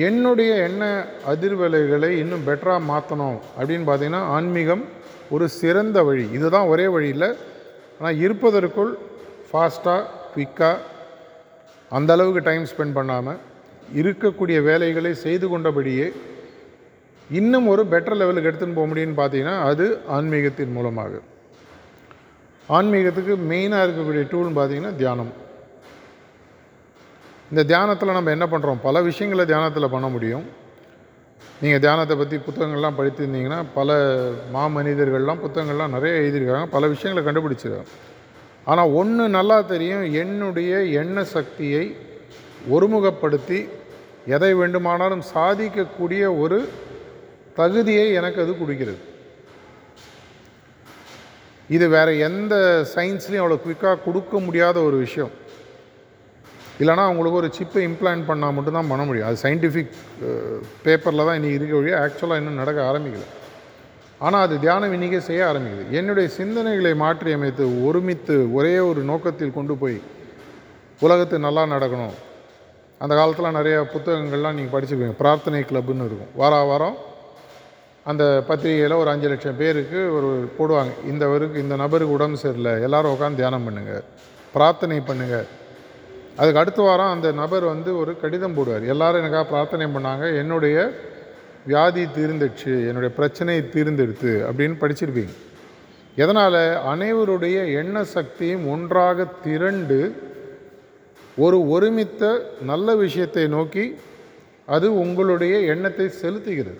என்னுடைய 0.07 0.51
எண்ண 0.67 0.83
அதிர்வலைகளை 1.31 2.09
இன்னும் 2.21 2.45
பெட்டராக 2.47 2.81
மாற்றணும் 2.91 3.37
அப்படின்னு 3.57 3.85
பார்த்தீங்கன்னா 3.89 4.23
ஆன்மீகம் 4.35 4.83
ஒரு 5.35 5.45
சிறந்த 5.59 5.97
வழி. 6.09 6.25
இதுதான் 6.37 6.69
ஒரே 6.73 6.87
வழி 6.95 7.09
இல்லை 7.15 7.29
ஆனால் 7.99 8.19
இருப்பதற்குள் 8.25 8.91
ஃபாஸ்ட்டாக 9.49 10.01
குவிக்காக 10.33 10.83
அந்த 11.91 12.11
அளவுக்கு 12.15 12.41
டைம் 12.49 12.65
ஸ்பெண்ட் 12.71 12.97
பண்ணாமல் 12.99 13.39
இருக்கக்கூடிய 13.99 14.57
வேலைகளை 14.69 15.11
செய்து 15.25 15.45
கொண்டபடியே 15.49 16.07
இன்னும் 17.29 17.67
ஒரு 17.67 17.83
பெட்டர் 17.91 18.15
லெவலுக்கு 18.15 18.49
எடுத்துன்னு 18.51 18.73
போக 18.73 18.87
முடியும்னு 18.91 19.19
பார்த்தீங்கன்னா 19.19 19.61
அது 19.61 20.01
ஆன்மீகத்தின் 20.09 20.71
மூலமாக. 20.71 21.11
ஆன்மீகத்துக்கு 22.69 23.33
மெயினாக 23.51 23.85
இருக்கக்கூடிய 23.85 24.23
டூல்னு 24.31 24.57
பார்த்தீங்கன்னா 24.59 24.95
தியானம். 24.95 25.33
இந்த 27.51 27.63
தியானத்தில் 27.63 28.17
நம்ம 28.17 28.31
என்ன 28.31 28.45
பண்ணுறோம் 28.45 28.81
பல 28.81 29.01
விஷயங்களை 29.01 29.45
தியானத்தில் 29.45 29.89
பண்ண 29.89 30.07
முடியும். 30.07 30.45
நீங்கள் 31.61 31.79
தியானத்தை 31.79 32.17
பற்றி 32.17 32.37
புத்தகங்கள்லாம் 32.37 32.97
படித்திருந்தீங்கன்னா 32.97 33.63
பல 33.73 33.95
மாமனிதர்கள்லாம் 34.53 35.43
புத்தகங்கள்லாம் 35.45 35.95
நிறைய 35.97 36.21
எழுதியிருக்காங்க. 36.21 36.65
பல 36.65 36.87
விஷயங்களை 36.87 37.23
கண்டுபிடிச்சிருக்காங்க. 37.27 37.87
ஆனால் 38.63 38.89
ஒன்று 38.89 39.29
நல்லா 39.29 39.61
தெரியும். 39.61 40.13
என்னுடைய 40.13 40.83
எண்ண 40.83 41.23
சக்தியை 41.23 41.95
ஒருமுகப்படுத்தி 42.69 43.69
எதை 44.25 44.53
வேண்டுமானாலும் 44.53 45.23
சாதிக்கக்கூடிய 45.33 46.39
ஒரு 46.39 46.69
தகுதியை 47.59 48.05
எனக்கு 48.19 48.39
அது 48.43 48.51
கொடுக்கிறது. 48.61 48.99
இது 51.75 51.85
வேறு 51.95 52.11
எந்த 52.27 52.55
சயின்ஸ்லேயும் 52.95 53.43
அவ்வளோ 53.43 53.59
குயிக்காக 53.63 54.01
கொடுக்க 54.05 54.39
முடியாத 54.47 54.77
ஒரு 54.89 54.97
விஷயம். 55.05 55.33
இல்லைனா 56.81 57.03
அவங்களுக்கு 57.07 57.39
ஒரு 57.41 57.49
சிப்பை 57.57 57.81
இம்ப்ளான்ட் 57.89 58.27
பண்ணால் 58.29 58.55
மட்டும்தான் 58.57 58.91
பண்ண 58.91 59.03
முடியும். 59.07 59.27
அது 59.29 59.37
சயின்டிஃபிக் 59.45 59.95
பேப்பரில் 60.85 61.27
தான் 61.27 61.37
இன்றைக்கி 61.39 61.57
இருக்க 61.59 61.75
வழியாக 61.79 62.03
ஆக்சுவலாக 62.03 62.41
இன்னும் 62.41 62.61
நடக்க 62.61 62.79
ஆரம்பிக்கல. 62.91 63.25
ஆனால் 64.25 64.43
அது 64.45 64.55
தியானம் 64.65 64.93
இன்றைக்கே 64.97 65.19
செய்ய 65.29 65.41
ஆரம்பிக்குது. 65.49 65.83
என்னுடைய 65.99 66.27
சிந்தனைகளை 66.37 66.93
மாற்றி 67.01 67.33
அமைத்து 67.37 67.65
ஒருமித்து 67.87 68.37
ஒரே 68.57 68.75
ஒரு 68.89 69.01
நோக்கத்தில் 69.11 69.57
கொண்டு 69.57 69.75
போய் 69.81 69.97
உலகத்து 71.05 71.45
நல்லா 71.47 71.63
நடக்கணும். 71.75 72.15
அந்த 73.03 73.13
காலத்தில் 73.19 73.57
நிறையா 73.59 73.81
புத்தகங்கள்லாம் 73.95 74.57
நீங்கள் 74.59 74.75
படிச்சுக்குவீங்க 74.75 75.17
பிரார்த்தனை 75.23 75.61
கிளப்புன்னு 75.71 76.07
இருக்கும். 76.09 76.31
வார 76.41 76.63
வாரம் 76.71 76.97
அந்த 78.09 78.23
பத்திரிகையில் 78.49 78.99
ஒரு 79.01 79.09
அஞ்சு 79.13 79.27
லட்சம் 79.31 79.59
பேருக்கு 79.61 79.99
ஒரு 80.17 80.29
போடுவாங்க. 80.57 80.91
இந்த 81.11 81.23
வருக்கு 81.31 81.63
இந்த 81.65 81.75
நபருக்கு 81.83 82.17
உடம்பு 82.17 82.37
சரியில்லை 82.43 82.73
எல்லோரும் 82.87 83.13
உட்காந்து 83.15 83.39
தியானம் 83.41 83.65
பண்ணுங்கள் 83.67 84.03
பிரார்த்தனை 84.53 84.99
பண்ணுங்கள் 85.09 85.47
அதுக்கு 86.39 86.61
அடுத்த 86.61 86.81
வாரம் 86.87 87.13
அந்த 87.15 87.27
நபர் 87.41 87.65
வந்து 87.73 87.91
ஒரு 88.01 88.11
கடிதம் 88.23 88.55
போடுவார். 88.57 88.83
எல்லாரும் 88.93 89.21
எனக்காக 89.21 89.45
பிரார்த்தனை 89.53 89.85
பண்ணாங்க 89.95 90.25
என்னுடைய 90.41 90.77
வியாதி 91.69 92.03
தீர்ந்துடுச்சு 92.17 92.73
என்னுடைய 92.89 93.11
பிரச்சனை 93.19 93.55
தீர்ந்தெடுத்து 93.75 94.33
அப்படின்னு 94.47 94.75
படிச்சிருப்பீங்க. 94.83 95.33
எதனால்? 96.23 96.61
அனைவருடைய 96.91 97.57
எண்ண 97.81 97.97
சக்தியும் 98.15 98.63
ஒன்றாக 98.73 99.25
திரண்டு 99.45 99.99
ஒரு 101.45 101.57
ஒருமித்த 101.73 102.29
நல்ல 102.71 102.95
விஷயத்தை 103.05 103.43
நோக்கி 103.55 103.85
அது 104.75 104.87
உங்களுடைய 105.03 105.55
எண்ணத்தை 105.73 106.07
செலுத்துகிறது. 106.21 106.79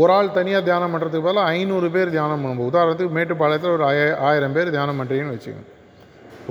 ஒரு 0.00 0.10
ஆள் 0.16 0.36
தனியாக 0.38 0.62
தியானம் 0.68 0.92
பண்ணுறதுக்கு 0.92 1.26
பதிலாக 1.28 1.52
ஐநூறு 1.58 1.88
பேர் 1.94 2.14
தியானம் 2.16 2.42
பண்ணும்போது 2.42 2.70
உதாரணத்துக்கு 2.72 3.16
மேட்டுப்பாளையத்தில் 3.16 3.74
ஒரு 3.76 3.84
ஆய 3.90 4.00
ஆயிரம் 4.28 4.54
பேர் 4.56 4.74
தியானம் 4.76 4.98
பண்ணுறீங்கன்னு 5.00 5.36
வச்சுக்கோங்க. 5.36 5.66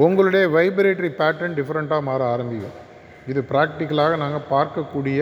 உங்களுடைய 0.06 0.46
வைப்ரேட்டரி 0.56 1.12
பேட்டர்ன் 1.20 1.56
டிஃப்ரெண்ட்டாக 1.60 2.08
மாற 2.10 2.22
ஆரம்பிக்கும். 2.34 2.76
இது 3.32 3.40
ப்ராக்டிக்கலாக 3.52 4.18
நாங்கள் 4.24 4.48
பார்க்கக்கூடிய 4.56 5.20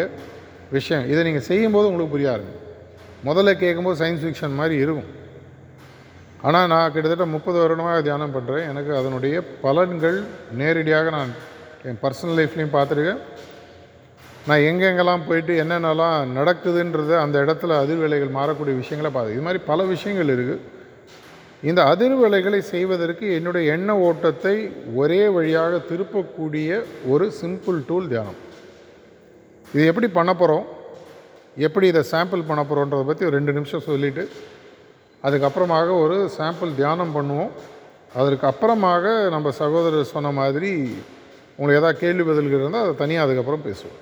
விஷயம். 0.77 1.05
இதை 1.11 1.21
நீங்கள் 1.27 1.47
செய்யும்போது 1.49 1.89
உங்களுக்கு 1.89 2.15
புரிய 2.15 2.29
ஆரம்பிக்கும். 2.35 2.63
முதல்ல 3.27 3.51
கேட்கும்போது 3.63 3.99
சயின்ஸ் 4.01 4.23
ஃபிக்ஷன் 4.25 4.57
மாதிரி 4.59 4.75
இருக்கும். 4.85 5.11
ஆனால் 6.47 6.67
நான் 6.71 6.91
கிட்டத்தட்ட 6.93 7.25
முப்பது 7.35 7.57
வருடமாக 7.61 7.99
தியானம் 8.07 8.33
பண்ணுறேன் 8.35 8.65
எனக்கு 8.71 8.91
அதனுடைய 8.99 9.35
பலன்கள் 9.63 10.17
நேரடியாக 10.61 11.09
நான் 11.17 11.31
என் 11.89 12.01
பர்சனல் 12.03 12.37
லைஃப்லேயும் 12.39 12.75
பார்த்துருக்கேன். 12.75 13.21
நான் 14.47 14.63
எங்கெங்கெல்லாம் 14.69 15.25
போயிட்டு 15.27 15.53
என்னென்னலாம் 15.61 16.33
நடக்குதுன்றத 16.37 17.13
அந்த 17.21 17.37
இடத்துல 17.45 17.77
அதிர்வேலைகள் 17.83 18.35
மாறக்கூடிய 18.39 18.75
விஷயங்களை 18.81 19.11
பார்த்து 19.13 19.35
இது 19.35 19.45
மாதிரி 19.47 19.61
பல 19.69 19.83
விஷயங்கள் 19.93 20.31
இருக்குது 20.35 20.73
இந்த 21.69 21.81
அதிர்வலைகளை 21.91 22.59
செய்வதற்கு 22.73 23.25
என்னுடைய 23.37 23.73
எண்ண 23.75 23.91
ஓட்டத்தை 24.07 24.55
ஒரே 25.01 25.21
வழியாக 25.35 25.79
திருப்பக்கூடிய 25.89 26.69
ஒரு 27.13 27.25
சிம்பிள் 27.39 27.79
டூல் 27.87 28.09
தியானம். 28.11 28.39
இது 29.73 29.85
எப்படி 29.91 30.07
பண்ண 30.17 30.31
போகிறோம் 30.41 30.65
எப்படி 31.67 31.85
இதை 31.93 32.03
சாம்பிள் 32.13 32.47
பண்ண 32.49 32.61
போகிறோன்றதை 32.63 33.05
பற்றி 33.09 33.25
ஒரு 33.29 33.37
ரெண்டு 33.39 33.55
நிமிஷம் 33.57 33.85
சொல்லிவிட்டு 33.89 34.25
அதுக்கப்புறமாக 35.23 35.89
ஒரு 36.03 36.17
சாம்பிள் 36.37 36.77
தியானம் 36.79 37.15
பண்ணுவோம். 37.17 37.51
அதற்கு 38.19 38.45
அப்புறமாக 38.51 39.05
நம்ம 39.35 39.51
சகோதரர் 39.61 40.13
சொன்ன 40.15 40.31
மாதிரி 40.41 40.71
உங்களுக்கு 41.59 41.81
எதாவது 41.81 42.01
கேள்வி 42.03 42.23
பதில்கள் 42.29 42.61
இருந்தால் 42.63 42.85
அதை 42.85 42.95
தனியாக 43.03 43.25
அதுக்கப்புறம் 43.25 43.65
பேசுவோம். 43.67 44.01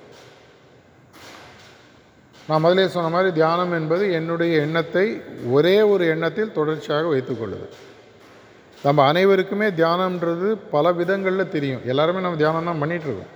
நான் 2.48 2.62
முதலே 2.64 2.84
சொன்ன 2.94 3.10
மாதிரி 3.14 3.30
தியானம் 3.38 3.72
என்பது 3.78 4.04
என்னுடைய 4.18 4.54
எண்ணத்தை 4.64 5.04
ஒரே 5.56 5.76
ஒரு 5.92 6.04
எண்ணத்தில் 6.14 6.56
தொடர்ச்சியாக 6.58 7.04
வைத்துக்கொள்ளுது. 7.12 7.66
நம்ம 8.86 9.04
அனைவருக்குமே 9.10 9.68
தியானம்ன்றது 9.78 10.48
பல 10.74 10.92
விதங்களில் 10.98 11.52
தெரியும். 11.54 11.82
எல்லாருமே 11.92 12.22
நம்ம 12.26 12.40
தியானம் 12.42 12.68
தான் 12.70 12.82
பண்ணிகிட்ருக்கோம் 12.82 13.32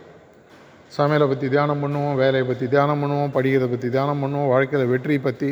சமையலை 0.97 1.27
பற்றி 1.31 1.47
தியானம் 1.55 1.83
பண்ணுவோம் 1.85 2.19
வேலையை 2.23 2.45
பற்றி 2.51 2.67
தியானம் 2.75 3.01
பண்ணுவோம் 3.03 3.35
படிக்கிறதை 3.37 3.69
பற்றி 3.73 3.89
தியானம் 3.97 4.23
பண்ணுவோம் 4.23 4.51
வாழ்க்கையில் 4.53 4.93
வெற்றி 4.93 5.17
பற்றி 5.27 5.51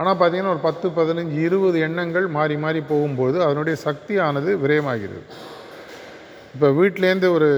ஆனால் 0.00 0.18
பார்த்திங்கன்னா 0.20 0.54
ஒரு 0.54 0.62
பத்து 0.68 0.86
பதினஞ்சு 0.96 1.36
இருபது 1.48 1.78
எண்ணங்கள் 1.86 2.26
மாறி 2.36 2.56
மாறி 2.64 2.80
போகும்போது 2.90 3.38
அதனுடைய 3.46 3.76
சக்தியானது 3.86 4.50
விரயமாகிறது 4.62 5.22
இப்போ 6.54 6.68
வீட்டிலேருந்து 6.78 7.28
ஒரு 7.36 7.48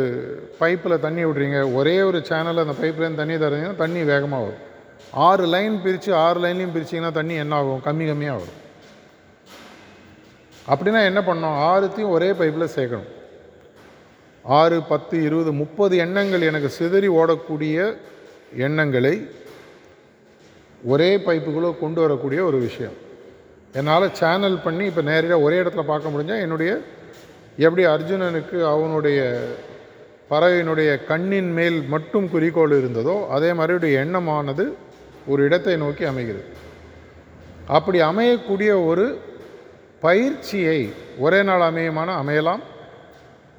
பைப்பில் 0.60 1.02
தண்ணி 1.06 1.22
விட்றீங்க 1.26 1.58
ஒரே 1.78 1.96
ஒரு 2.08 2.20
சேனலில் 2.30 2.64
அந்த 2.66 2.76
பைப்லேருந்து 2.82 3.22
தண்ணி 3.22 3.36
தரீங்கன்னா 3.44 3.80
தண்ணி 3.82 4.00
வேகமாக 4.12 4.44
வரும். 4.46 4.64
ஆறு 5.12 5.46
லைன் 5.46 5.82
பிரித்து 5.82 6.14
ஆறு 6.14 6.40
லைன்லையும் 6.40 6.74
பிரிச்சிங்கன்னா 6.74 7.12
தண்ணி 7.12 7.34
என்ன 7.34 7.54
ஆகும்? 7.54 7.82
கம்மி 7.84 8.04
கம்மியாக 8.10 8.40
வரும். 8.40 8.58
அப்படின்னா 10.70 11.04
என்ன 11.04 11.20
பண்ணோம் 11.20 11.58
ஆறுத்தையும் 11.70 12.14
ஒரே 12.16 12.30
பைப்பில் 12.30 12.74
சேர்க்கணும். 12.76 13.08
ஆறு 14.42 14.82
பத்து 14.82 15.22
இருபது 15.22 15.52
முப்பது 15.52 15.96
எண்ணங்கள் 15.96 16.40
எனக்கு 16.40 16.68
சிதறி 16.68 17.08
ஓடக்கூடிய 17.08 17.96
எண்ணங்களை 18.56 19.30
ஒரே 20.84 21.16
பைப்புக்குள்ளே 21.16 21.78
கொண்டு 21.78 22.00
வரக்கூடிய 22.00 22.44
ஒரு 22.44 22.58
விஷயம். 22.58 22.96
என்னால் 23.72 24.12
சேனல் 24.12 24.62
பண்ணி 24.62 24.84
இப்போ 24.84 25.00
நேரடியாக 25.00 25.42
ஒரே 25.42 25.60
இடத்துல 25.60 25.82
பார்க்க 25.82 26.08
முடிஞ்சால் 26.08 26.40
என்னுடைய 26.40 26.80
எப்படி 27.56 27.86
அர்ஜுனனுக்கு 27.86 28.62
அவனுடைய 28.62 29.48
பறவையினுடைய 30.30 31.04
கண்ணின் 31.04 31.52
மேல் 31.52 31.82
மட்டும் 31.82 32.30
குறிக்கோள் 32.30 32.70
இருந்ததோ 32.70 33.28
அதே 33.28 33.52
மாதிரி 33.52 33.92
எண்ணமானது 33.92 34.76
இடத்தை 35.36 35.76
நோக்கி 35.76 36.04
அமைகிறது. 36.04 36.44
அப்படி 37.76 37.98
அமையக்கூடிய 38.00 38.70
ஒரு 38.90 39.06
பயிற்சியை 40.00 40.92
ஒரே 41.24 41.42
நாள் 41.42 41.64
அமையுமானால் 41.70 42.20
அமையலாம். 42.22 42.62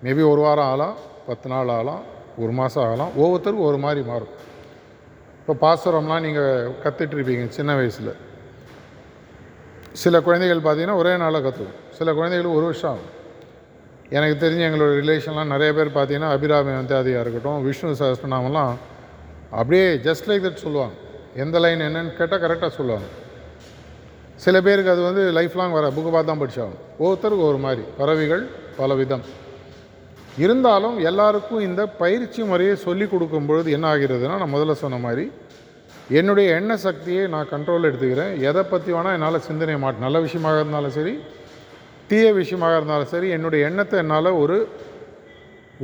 மேபி 0.03 0.23
ஒரு 0.31 0.41
வாரம் 0.41 0.67
ஆகலாம் 0.71 0.95
பத்து 1.27 1.47
நாள் 1.53 1.71
ஆகலாம் 1.75 2.03
ஒரு 2.37 2.51
மாதம் 2.59 2.83
ஆகலாம் 2.83 3.11
ஒவ்வொருத்தருக்கும் 3.21 3.69
ஒரு 3.69 3.77
மாதிரி 3.77 4.01
மாறும். 4.09 4.33
இப்போ 5.39 5.53
பாசுரம்லாம் 5.65 6.25
நீங்கள் 6.25 6.73
கற்றுட்ருப்பீங்க 6.83 7.47
சின்ன 7.47 7.75
வயசில். 7.75 8.11
சில 10.03 10.21
குழந்தைகள் 10.27 10.65
பார்த்திங்கன்னா 10.65 10.99
ஒரே 11.03 11.17
நாளில் 11.23 11.45
கற்றுக்கும் 11.45 11.79
சில 11.97 12.13
குழந்தைகள் 12.19 12.55
ஒரு 12.57 12.65
வருஷம் 12.69 12.91
ஆகும். 12.91 13.13
எனக்கு 14.17 14.35
தெரிஞ்ச 14.43 14.61
எங்களோட 14.67 14.91
ரிலேஷன்லாம் 15.01 15.53
நிறைய 15.53 15.73
பேர் 15.77 15.89
பார்த்தீங்கன்னா 15.97 16.29
அபிராமி 16.35 16.71
வந்தாதியாக 16.79 17.23
இருக்கட்டும் 17.23 17.63
விஷ்ணு 17.67 17.91
சஹஸ்ரநாமெல்லாம் 18.01 18.73
அப்படியே 19.59 19.85
ஜஸ்ட் 20.07 20.27
லைக் 20.29 20.45
தட் 20.45 20.63
சொல்லுவாங்க. 20.65 20.95
எந்த 21.43 21.59
லைன் 21.63 21.85
என்னன்னு 21.87 22.13
கேட்டால் 22.19 22.43
கரெக்டாக 22.45 22.71
சொல்லுவாங்க. 22.77 23.07
சில 24.45 24.55
பேருக்கு 24.65 24.93
அது 24.93 25.01
வந்து 25.07 25.23
லைஃப் 25.37 25.55
லாங் 25.59 25.75
வர 25.77 25.87
புக்கு 25.95 26.11
பார்த்து 26.13 26.31
தான் 26.31 26.41
படிச்சாகும் 26.41 26.79
ஒவ்வொருத்தருக்கு 27.01 27.45
ஒரு 27.51 27.59
மாதிரி. 27.65 27.83
பறவைகள் 27.99 28.43
பல 28.79 28.95
விதம் 29.01 29.25
இருந்தாலும் 30.43 30.97
எல்லாருக்கும் 31.09 31.65
இந்த 31.67 31.81
பயிற்சி 32.01 32.41
முறையை 32.49 32.75
சொல்லி 32.85 33.05
கொடுக்கும் 33.13 33.47
பொழுது 33.49 33.69
என்ன 33.77 33.87
ஆகிறதுனா 33.93 34.37
நான் 34.41 34.55
முதல்ல 34.55 34.75
சொன்ன 34.83 34.99
மாதிரி 35.05 35.25
என்னுடைய 36.19 36.47
எண்ண 36.59 36.71
சக்தியை 36.85 37.23
நான் 37.33 37.51
கண்ட்ரோல் 37.51 37.87
எடுத்துக்கிறேன். 37.89 38.31
எதை 38.49 38.63
பற்றி 38.71 38.89
வேணால் 38.95 39.15
என்னால் 39.17 39.45
சிந்தனை 39.49 39.75
மாட்டேன் 39.83 40.05
நல்ல 40.07 40.19
விஷயமாக 40.27 40.61
இருந்தாலும் 40.61 40.95
சரி 40.97 41.13
தீய 42.09 42.27
விஷயமாக 42.41 42.77
இருந்தாலும் 42.77 43.11
சரி 43.13 43.27
என்னுடைய 43.35 43.67
எண்ணத்தை 43.69 43.97
என்னால் 44.03 44.31
ஒரு 44.43 44.57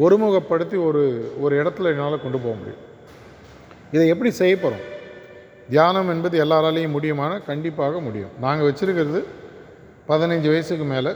ஒருமுகப்படுத்தி 0.05 0.77
ஒரு 0.87 1.03
ஒரு 1.43 1.53
இடத்துல 1.61 1.91
என்னால் 1.93 2.23
கொண்டு 2.23 2.39
போக 2.45 2.55
முடியும். 2.61 2.83
இதை 3.95 4.05
எப்படி 4.13 4.31
செய்ய 4.41 4.55
போகிறோம் 4.57 4.83
தியானம் 5.69 6.09
என்பது 6.09 6.35
எல்லாராலையும் 6.45 6.95
முடியுமான 6.95 7.45
கண்டிப்பாக 7.45 7.99
முடியும். 7.99 8.33
நாங்கள் 8.41 8.67
வச்சுருக்கிறது 8.67 9.21
பதினஞ்சு 10.09 10.47
வயசுக்கு 10.53 10.83
மேலே. 10.83 11.11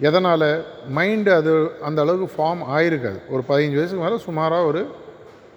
எதனால்? 0.00 0.64
மைண்டு 0.96 1.30
அது 1.30 1.52
அந்த 1.82 2.00
அளவுக்கு 2.02 2.28
ஃபார்ம் 2.34 2.62
ஆயிருக்காது. 2.76 3.20
ஒரு 3.28 3.42
பதினஞ்சு 3.48 3.78
வயசுக்கு 3.80 4.04
மேலே 4.04 4.18
சுமாராக 4.18 4.64
ஒரு 4.64 4.82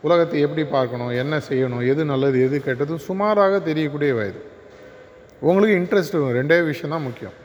உலகத்தை 0.01 0.39
எப்படி 0.39 0.63
பார்க்கணும் 0.65 1.11
என்ன 1.23 1.41
செய்யணும் 1.49 1.87
எது 1.87 2.05
நல்லது 2.05 2.37
எது 2.43 2.63
கெட்டது 2.63 2.97
சுமாராக 2.97 3.59
தெரியக்கூடிய 3.59 4.13
வயது. 4.13 4.39
உங்களுக்கு 5.39 5.75
இன்ட்ரெஸ்ட் 5.81 6.17
வரும். 6.21 6.35
ரெண்டே 6.39 6.57
விஷயம் 6.65 6.89
தான் 6.89 7.01
முக்கியம். 7.01 7.35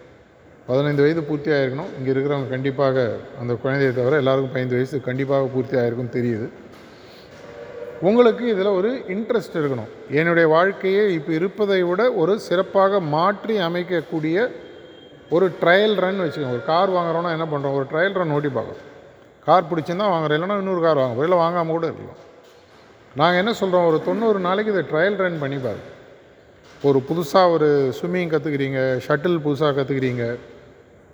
பதினைந்து 0.67 1.03
வயது 1.03 1.23
பூர்த்தி 1.23 1.51
ஆகிருக்கணும் 1.51 1.91
இங்கே 1.99 2.11
இருக்கிறவங்க 2.13 2.49
கண்டிப்பாக 2.49 3.17
அந்த 3.41 3.55
குழந்தையை 3.55 3.95
தவிர 3.95 4.17
எல்லாருக்கும் 4.17 4.53
பதினைந்து 4.53 4.79
வயசு 4.79 5.01
கண்டிப்பாக 5.01 5.47
பூர்த்தி 5.55 5.77
ஆகிருக்கும் 5.77 6.15
தெரியுது. 6.17 6.49
உங்களுக்கு 8.09 8.45
இதில் 8.49 8.77
ஒரு 8.79 8.91
இன்ட்ரெஸ்ட் 9.15 9.57
இருக்கணும். 9.61 9.91
என்னுடைய 10.11 10.49
வாழ்க்கையை 10.49 11.15
இப்போ 11.15 11.33
இருப்பதை 11.33 11.83
விட 11.83 12.13
ஒரு 12.13 12.41
சிறப்பாக 12.41 13.01
மாற்றி 13.01 13.55
அமைக்கக்கூடிய 13.59 14.51
ஒரு 15.31 15.47
ட்ரையல் 15.61 15.97
ரன் 16.05 16.21
வச்சுக்கோங்க. 16.25 16.57
ஒரு 16.57 16.65
கார் 16.65 16.91
வாங்குறோன்னா 16.97 17.31
என்ன 17.37 17.47
பண்ணுறோம் 17.53 17.77
ஒரு 17.79 17.87
ட்ரையல் 17.93 18.19
ரன் 18.21 18.35
ஓட்டி 18.37 18.49
பார்க்குறோம். 18.49 18.85
கார் 19.47 19.69
பிடிச்சிருந்தா 19.71 20.09
வாங்குறோம். 20.15 20.37
இல்லைனா 20.39 20.59
இன்னொரு 20.63 20.83
கார் 20.87 21.03
வாங்க 21.03 21.23
இல்லை 21.23 21.39
வாங்காமல் 21.45 21.77
கூட 21.77 21.87
இருக்கலாம். 21.91 22.21
நாங்கள் 23.21 23.41
என்ன 23.43 23.53
சொல்கிறோம் 23.53 23.87
ஒரு 23.91 23.99
தொண்ணூறு 24.09 24.39
நாளைக்கு 24.39 24.73
இதை 24.75 24.85
ட்ரையல் 24.93 25.21
ரன் 25.25 25.43
பண்ணி 25.45 25.57
பாருங்க. 25.57 25.89
ஒரு 26.83 26.99
புதுசாக 27.09 27.53
ஒரு 27.57 27.69
ஸ்விம்மிங் 27.99 28.33
கற்றுக்குறீங்க 28.33 28.81
ஷட்டில் 29.07 29.43
புதுசாக 29.47 29.75
கற்றுக்குறீங்க 29.79 30.25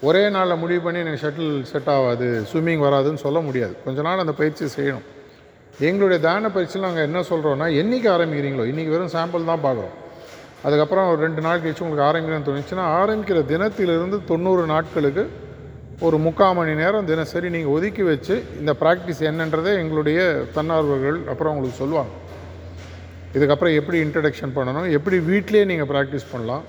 ஒரே 0.03 0.23
நாளில் 0.37 0.61
முடிவு 0.63 0.81
பண்ணி 0.81 1.01
எனக்கு 1.05 1.25
ஷட்டில் 1.25 1.63
செட் 1.73 1.91
ஆகாது 1.97 2.29
ஸ்விம்மிங் 2.53 2.85
வராதுன்னு 2.87 3.25
சொல்ல 3.27 3.41
முடியாது. 3.41 3.75
கொஞ்ச 3.85 4.01
நாள் 4.03 4.19
அந்த 4.19 4.33
பயிற்சி 4.33 4.65
செய்யணும். 4.79 5.07
எங்களுடைய 5.89 6.19
தான 6.27 6.49
பயிற்சியில் 6.55 6.87
நாங்கள் 6.87 7.07
என்ன 7.09 7.21
சொல்கிறோன்னா 7.29 7.67
என்றைக்கு 7.81 8.09
ஆரம்பிக்கிறீங்களோ 8.15 8.65
இன்றைக்கி 8.71 8.91
வெறும் 8.95 9.15
சாம்பிள் 9.15 9.49
தான் 9.51 9.63
பார்க்குறோம். 9.67 9.95
அதுக்கப்புறம் 10.67 11.07
ஒரு 11.13 11.21
ரெண்டு 11.27 11.41
நாள் 11.47 11.63
கழிச்சு 11.63 11.85
உங்களுக்கு 11.85 12.09
ஆரம்பிக்கணும்னு 12.09 12.49
தோணுச்சுன்னா 12.49 12.85
ஆரம்பிக்கிற 12.99 13.39
தினத்திலிருந்து 13.53 14.19
தொண்ணூறு 14.31 14.65
நாட்களுக்கு 14.73 15.25
ஒரு 16.07 16.17
முக்கால் 16.27 16.55
மணி 16.59 16.73
நேரம் 16.83 17.09
தினசரி 17.11 17.49
நீங்கள் 17.57 17.75
ஒதுக்கி 17.77 18.05
வச்சு 18.11 18.35
இந்த 18.61 18.73
ப்ராக்டிஸ் 18.83 19.23
என்னன்றதை 19.31 19.73
எங்களுடைய 19.83 20.21
தன்னார்வர்கள் 20.57 21.19
அப்புறம் 21.33 21.53
உங்களுக்கு 21.55 21.81
சொல்லுவாங்க. 21.83 22.13
இதுக்கப்புறம் 23.37 23.77
எப்படி 23.81 23.99
இன்ட்ரடக்ஷன் 24.07 24.55
பண்ணணும் 24.57 24.89
எப்படி 24.99 25.19
வீட்டிலேயே 25.31 25.67
நீங்கள் 25.73 25.91
ப்ராக்டிஸ் 25.93 26.31
பண்ணலாம் 26.33 26.65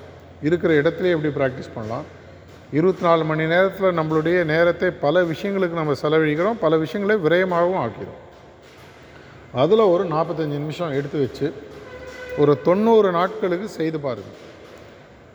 இருக்கிற 0.47 0.73
இடத்துலையே 0.81 1.15
எப்படி 1.15 1.33
ப்ராக்டிஸ் 1.39 1.73
பண்ணலாம் 1.77 2.05
இருபத்தி 2.77 3.03
நாலு 3.07 3.23
மணி 3.31 3.43
நேரத்தில் 3.55 3.97
நம்மளுடைய 3.99 4.37
நேரத்தை 4.51 4.87
பல 5.05 5.23
விஷயங்களுக்கு 5.31 5.81
நம்ம 5.81 5.95
செலவழிக்கிறோம் 6.03 6.61
பல 6.65 6.77
விஷயங்களை 6.83 7.15
விரயமாகவும் 7.25 7.81
ஆக்கிறோம் 7.85 8.19
அதில் 9.61 9.91
ஒரு 9.93 10.03
நாற்பத்தஞ்சு 10.13 10.57
நிமிஷம் 10.63 10.95
எடுத்து 10.99 11.17
வச்சு 11.23 11.47
ஒரு 12.41 12.53
தொண்ணூறு 12.67 13.09
நாட்களுக்கு 13.17 13.67
செய்து 13.79 13.97
பாருங்கள் 14.05 14.39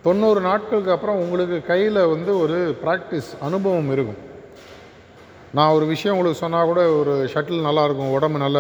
தொண்ணூறு 0.06 0.40
நாட்களுக்கு 0.48 0.90
அப்புறம் 0.94 1.20
உங்களுக்கு 1.24 1.56
கையில் 1.68 2.00
வந்து 2.14 2.32
ஒரு 2.42 2.56
ப்ராக்டிஸ் 2.82 3.30
அனுபவம் 3.46 3.90
இருக்கும். 3.94 4.20
நான் 5.56 5.74
ஒரு 5.76 5.86
விஷயம் 5.92 6.14
உங்களுக்கு 6.14 6.42
சொன்னால் 6.44 6.68
கூட 6.70 6.80
ஒரு 6.98 7.14
ஷட்டில் 7.34 7.66
நல்லாயிருக்கும் 7.68 8.14
உடம்பு 8.16 8.38
நல்ல 8.44 8.58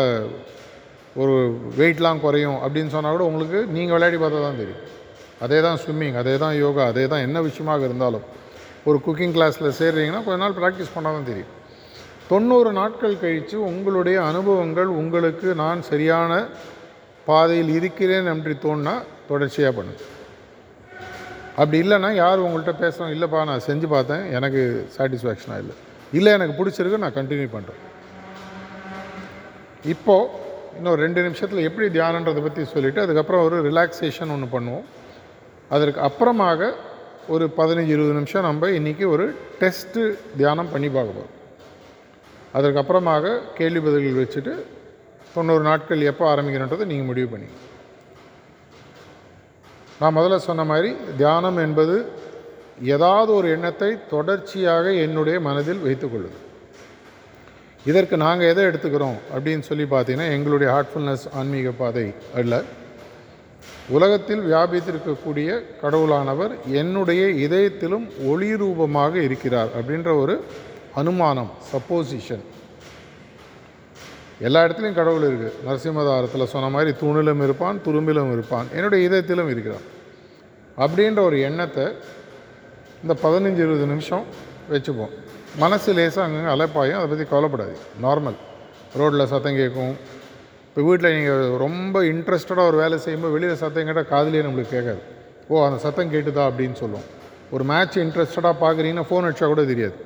ஒரு 1.22 1.34
வெயிட்லாம் 1.78 2.22
குறையும் 2.24 2.58
அப்படின்னு 2.64 2.94
சொன்னால் 2.94 3.16
கூட 3.16 3.24
உங்களுக்கு 3.30 3.58
நீங்கள் 3.76 3.96
விளையாடி 3.96 4.18
பார்த்தா 4.22 4.40
தான் 4.46 4.60
தெரியும். 4.62 4.82
அதே 5.44 5.58
தான் 5.66 5.78
ஸ்விம்மிங் 5.82 6.18
அதே 6.22 6.34
தான் 6.44 6.54
யோகா 6.64 6.84
அதே 6.92 7.04
தான் 7.12 7.24
என்ன 7.26 7.38
விஷயமாக 7.48 7.88
இருந்தாலும். 7.88 8.26
ஒரு 8.88 8.98
குக்கிங் 9.06 9.34
கிளாஸில் 9.36 9.76
சேர்றீங்கன்னா 9.80 10.22
கொஞ்ச 10.26 10.38
நாள் 10.44 10.58
ப்ராக்டிஸ் 10.60 10.94
பண்ணால் 10.96 11.16
தான் 11.18 11.30
தெரியும். 11.30 11.52
தொண்ணூறு 12.30 12.70
நாட்கள் 12.78 13.20
கழித்து 13.22 13.56
உங்களுடைய 13.70 14.16
அனுபவங்கள் 14.30 14.90
உங்களுக்கு 15.02 15.48
நான் 15.62 15.80
சரியான 15.90 16.32
பாதையில் 17.28 17.72
இருக்கிறேன் 17.78 18.28
என்று 18.32 18.52
தோணுனா 18.64 18.94
தொடர்ச்சியாக 19.28 19.72
பண்ணு 19.78 19.94
அப்படி 21.60 21.78
இல்லைன்னா 21.84 22.10
யார் 22.22 22.42
உங்கள்கிட்ட 22.46 22.74
பேசுகிறோம் 22.82 23.12
இல்லைப்பா 23.14 23.38
நான் 23.50 23.64
செஞ்சு 23.68 23.86
பார்த்தேன். 23.94 24.24
எனக்கு 24.38 24.60
சாட்டிஸ்ஃபேக்ஷனாக 24.96 25.62
இல்லை. 25.62 25.74
இல்லை 26.18 26.30
எனக்கு 26.36 26.58
பிடிச்சிருக்கு 26.58 27.02
நான் 27.04 27.16
கண்டினியூ 27.18 27.48
பண்ணுறேன் 27.54 27.80
இப்போது 29.94 30.28
இன்னும் 30.78 31.00
ரெண்டு 31.04 31.20
நிமிஷத்தில் 31.26 31.66
எப்படி 31.68 31.86
தியானன்றதை 31.96 32.42
பற்றி 32.44 32.64
சொல்லிவிட்டு 32.74 33.04
அதுக்கப்புறம் 33.06 33.44
ஒரு 33.48 33.56
ரிலாக்ஸேஷன் 33.68 34.34
ஒன்று 34.36 34.48
பண்ணுவோம். 34.54 34.86
அதற்கு 35.76 36.00
அப்புறமாக 36.08 36.70
ஒரு 37.34 37.46
பதினஞ்சு 37.58 37.92
இருபது 37.96 38.14
நிமிஷம் 38.18 38.46
நம்ம 38.48 38.70
இன்றைக்கி 38.78 39.04
ஒரு 39.14 39.26
டெஸ்ட்டு 39.62 40.04
தியானம் 40.40 40.72
பண்ணி 40.74 40.90
பார்க்க 40.96 41.18
போகிறோம் 41.18 41.34
அதற்கப்புறமாக 42.54 43.34
கேள்வி 43.58 43.80
பதில்கள் 43.86 44.20
வச்சுட்டு 44.22 44.52
தொண்ணூறு 45.34 45.62
நாட்கள் 45.62 46.08
எப்போ 46.10 46.24
ஆரம்பிக்கணுன்றதை 46.32 46.84
நீங்கள் 46.90 47.08
முடிவு 47.10 47.28
பண்ணி. 47.32 47.48
நான் 50.00 50.16
முதல்ல 50.16 50.36
சொன்ன 50.48 50.64
மாதிரி 50.64 50.90
தியானம் 51.20 51.58
என்பது 51.66 51.96
ஏதாவது 52.94 53.30
ஒரு 53.34 53.48
எண்ணத்தை 53.50 53.90
தொடர்ச்சியாக 54.10 54.92
என்னுடைய 55.04 55.36
மனதில் 55.46 55.84
வைத்துக்கொள்ளுது 55.86 56.38
இதற்கு 57.86 58.16
நாங்கள் 58.24 58.50
எதை 58.52 58.64
எடுத்துக்கிறோம் 58.64 59.18
அப்படின்னு 59.34 59.64
சொல்லி 59.68 59.84
பார்த்தீங்கன்னா 59.90 60.28
எங்களுடைய 60.36 60.68
ஹார்ட்ஃபுல்னஸ் 60.74 61.26
ஆன்மீக 61.40 61.70
பாதை 61.70 62.06
அல்ல. 62.40 62.54
உலகத்தில் 63.96 64.42
வியாபித்திருக்கக்கூடிய 64.48 65.50
கடவுளானவர் 65.82 66.52
என்னுடைய 66.80 67.22
இதயத்திலும் 67.44 68.06
ஒளி 68.32 68.50
ரூபமாக 68.56 69.14
இருக்கிறார் 69.28 69.70
அப்படின்ற 69.78 70.12
ஒரு 70.22 70.34
அனுமானம் 71.00 71.50
சப்போசிஷன் 71.72 72.44
எல்லா 74.46 74.60
இடத்துலையும் 74.64 74.98
கடவுள் 74.98 75.26
இருக்குது 75.28 75.56
நரசிம்மதாரத்தில் 75.66 76.50
சொன்ன 76.52 76.68
மாதிரி 76.74 76.90
தூணிலும் 77.00 77.42
இருப்பான் 77.46 77.80
துரும்பிலும் 77.86 78.32
இருப்பான். 78.36 78.66
என்னுடைய 78.76 79.00
இதயத்திலும் 79.08 79.50
இருக்கிறான். 79.54 79.86
அப்படின்ற 80.84 81.20
ஒரு 81.28 81.38
எண்ணத்தை 81.48 81.86
இந்த 83.02 83.14
பதினஞ்சு 83.24 83.60
இருபது 83.64 83.86
நிமிஷம் 83.92 84.24
வச்சுப்போம். 84.72 85.12
மனசு 85.62 85.90
லேசாக 85.98 86.24
அங்கங்கே 86.26 86.50
அலைப்பாயும் 86.54 86.98
அதை 87.00 87.08
பற்றி 87.10 87.26
கவலைப்படாது 87.32 87.76
நார்மல் 88.04 88.38
ரோட்டில் 89.00 89.30
சத்தம் 89.32 89.58
கேட்கும். 89.60 89.94
இப்போ 90.68 90.82
வீட்டில் 90.88 91.14
நீங்கள் 91.16 91.54
ரொம்ப 91.66 92.02
இன்ட்ரெஸ்டடாக 92.12 92.70
ஒரு 92.70 92.76
வேலை 92.82 92.96
செய்யும்போது 93.04 93.34
வெளியில் 93.36 93.62
சத்தம் 93.62 93.88
கேட்டால் 93.88 94.10
காதலியே 94.14 94.42
நம்மளுக்கு 94.46 94.74
கேட்காது. 94.76 95.00
ஓ 95.50 95.64
அந்த 95.68 95.78
சத்தம் 95.86 96.12
கேட்டுதா 96.14 96.44
அப்படின்னு 96.50 96.78
சொல்லுவோம். 96.82 97.08
ஒரு 97.56 97.64
மேட்ச் 97.72 97.96
இன்ட்ரெஸ்டடாக 98.04 98.54
பார்க்குறீங்கன்னா 98.64 99.08
ஃபோன் 99.10 99.26
அடிச்சா 99.28 99.48
கூட 99.54 99.64
தெரியாது. 99.72 99.96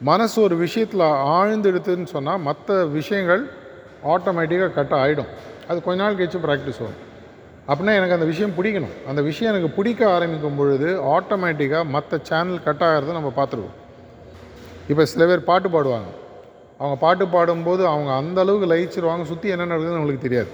மனசு 0.00 0.42
ஒரு 0.42 0.56
விஷயத்தில் 0.56 1.00
ஆழ்ந்தெடுத்துன்னு 1.00 2.04
சொன்னால் 2.04 2.40
மற்ற 2.40 2.84
விஷயங்கள் 2.84 3.50
ஆட்டோமேட்டிக்காக 4.04 4.72
கட் 4.74 4.90
ஆகிடும் 4.90 5.30
அது 5.68 5.82
கொஞ்ச 5.82 6.02
நாள் 6.02 6.16
கழிச்சு 6.16 6.38
ப்ராக்டிஸ் 6.44 6.80
வரும். 6.84 7.00
அப்படின்னா 7.68 7.94
எனக்கு 7.98 8.14
அந்த 8.14 8.24
விஷயம் 8.24 8.54
பிடிக்கணும். 8.58 8.94
அந்த 9.08 9.22
விஷயம் 9.22 9.54
எனக்கு 9.54 9.76
பிடிக்க 9.76 10.10
ஆரம்பிக்கும் 10.10 10.56
பொழுது 10.56 11.02
ஆட்டோமேட்டிக்காக 11.02 11.84
மற்ற 11.84 12.18
சேனல் 12.22 12.62
கட் 12.62 12.80
ஆகிறத 12.80 13.12
நம்ம 13.18 13.32
பார்த்துருவோம். 13.36 13.74
இப்போ 14.88 15.04
சில 15.04 15.26
பேர் 15.26 15.44
பாட்டு 15.44 15.68
பாடுவாங்க. 15.68 16.10
அவங்க 16.78 16.96
பாட்டு 17.00 17.26
பாடும்போது 17.28 17.86
அவங்க 17.86 18.12
அந்த 18.12 18.40
அளவுக்கு 18.40 18.74
லயிச்சிருவாங்க 18.74 19.22
சுற்றி 19.22 19.48
என்ன 19.48 19.66
நடக்குதுன்னு 19.66 20.00
அவங்களுக்கு 20.00 20.26
தெரியாது. 20.28 20.50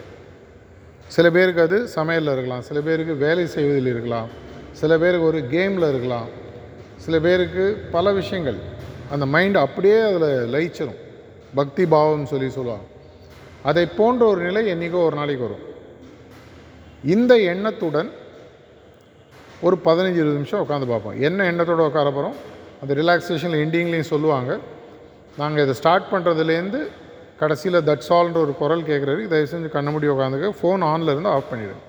சில 1.07 1.31
பேருக்கு 1.31 1.63
அது 1.63 1.89
சமையலில் 1.89 2.33
இருக்கலாம் 2.33 2.63
சில 2.63 2.81
பேருக்கு 2.81 3.15
வேலை 3.15 3.47
செய்வதில் 3.47 3.87
இருக்கலாம் 3.87 4.29
சில 4.73 4.99
பேருக்கு 4.99 5.27
ஒரு 5.27 5.39
கேமில் 5.39 5.89
இருக்கலாம் 5.89 6.29
சில 6.97 7.19
பேருக்கு 7.19 7.89
பல 7.91 8.13
விஷயங்கள். 8.13 8.59
அந்த 9.13 9.25
மைண்ட் 9.35 9.57
அப்படியே 9.67 9.99
அதில் 10.09 10.53
லயிச்சிடும் 10.55 11.01
பக்தி 11.59 11.85
பாவம்னு 11.95 12.31
சொல்லி 12.33 12.49
சொல்லுவாங்க. 12.59 12.87
அதை 13.71 13.85
போன்ற 13.99 14.23
ஒரு 14.33 14.41
நிலை 14.49 14.63
என்றைக்கோ 14.73 15.01
ஒரு 15.09 15.17
நாளைக்கு 15.21 15.47
வரும். 15.47 15.65
இந்த 17.15 17.33
எண்ணத்துடன் 17.53 18.11
ஒரு 19.67 19.77
பதினஞ்சு 19.85 20.21
இருபது 20.21 20.39
நிமிஷம் 20.39 20.63
உட்காந்து 20.65 20.89
பார்ப்போம். 20.93 21.17
என்ன 21.29 21.45
எண்ணத்தோடு 21.51 21.87
உட்கார 21.91 22.11
போகிறோம் 22.11 22.37
அந்த 22.83 22.93
ரிலாக்ஸேஷனில் 23.01 23.63
எண்டிங்லேயும் 23.65 24.13
சொல்லுவாங்க. 24.13 24.59
நாங்கள் 25.41 25.65
இதை 25.65 25.75
ஸ்டார்ட் 25.81 26.11
பண்ணுறதுலேருந்து 26.13 26.81
கடைசியில் 27.39 27.85
தட்ஸ் 27.89 28.13
ஆல்ன்ற 28.17 28.39
ஒரு 28.47 28.53
குரல் 28.61 28.89
கேட்குறாரு 28.91 29.23
தயவு 29.33 29.49
செஞ்சு 29.53 29.69
கண்ண 29.77 29.91
முடி 29.91 30.07
உட்காந்துக்க 30.15 30.51
ஃபோன் 30.61 30.83
ஆனில் 30.91 31.13
இருந்து 31.15 31.29
ஆஃப் 31.29 31.51
பண்ணிவிடுங்க 31.53 31.85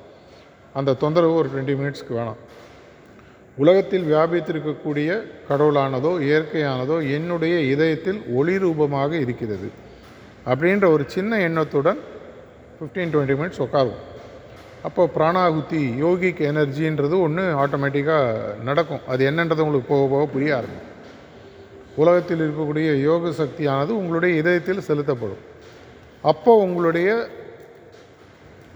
அந்த 0.74 0.96
தொந்தரவு 1.04 1.36
ஒரு 1.42 1.50
டுவெண்ட்டி 1.54 1.76
மினிட்ஸ்க்கு 1.82 2.14
வேணாம். 2.20 2.40
உலகத்தில் 3.58 4.08
வியாபித்திருக்கக்கூடிய 4.12 5.10
கடவுளானதோ 5.50 6.12
இயற்கையானதோ 6.30 6.98
என்னுடைய 7.18 7.56
இதயத்தில் 7.74 8.20
ஒளி 8.40 8.56
ரூபமாக 8.64 9.12
இருக்கிறது. 9.26 9.68
அப்படின்ற 10.52 10.86
ஒரு 10.96 11.04
சின்ன 11.16 11.40
எண்ணத்துடன் 11.48 12.00
ஃபிஃப்டீன் 12.78 13.14
டுவெண்ட்டி 13.14 13.38
மினிட்ஸ் 13.40 13.64
உட்காருவோம் 13.66 14.04
அப்போ 14.88 15.04
பிராணாகுத்தி 15.16 15.80
யோகிக் 16.04 16.42
எனர்ஜின்றது 16.50 17.16
ஒன்று 17.26 17.44
ஆட்டோமேட்டிக்காக 17.62 18.26
நடக்கும். 18.68 19.02
அது 19.12 19.22
என்னன்றது 19.30 19.64
உங்களுக்கு 19.66 19.92
போக 19.94 20.04
போக 20.12 20.26
புரிய 20.34 20.52
ஆரம்பிக்கும். 20.58 20.92
உலகத்தில் 22.02 22.44
இருக்கக்கூடிய 22.46 22.90
யோக 23.02 23.32
சக்தியானது 23.42 23.92
உங்களுடைய 24.02 24.34
இதயத்தில் 24.42 24.88
செலுத்தப்படும். 24.90 25.44
அப்போ 26.32 26.54
உங்களுடைய 26.66 27.10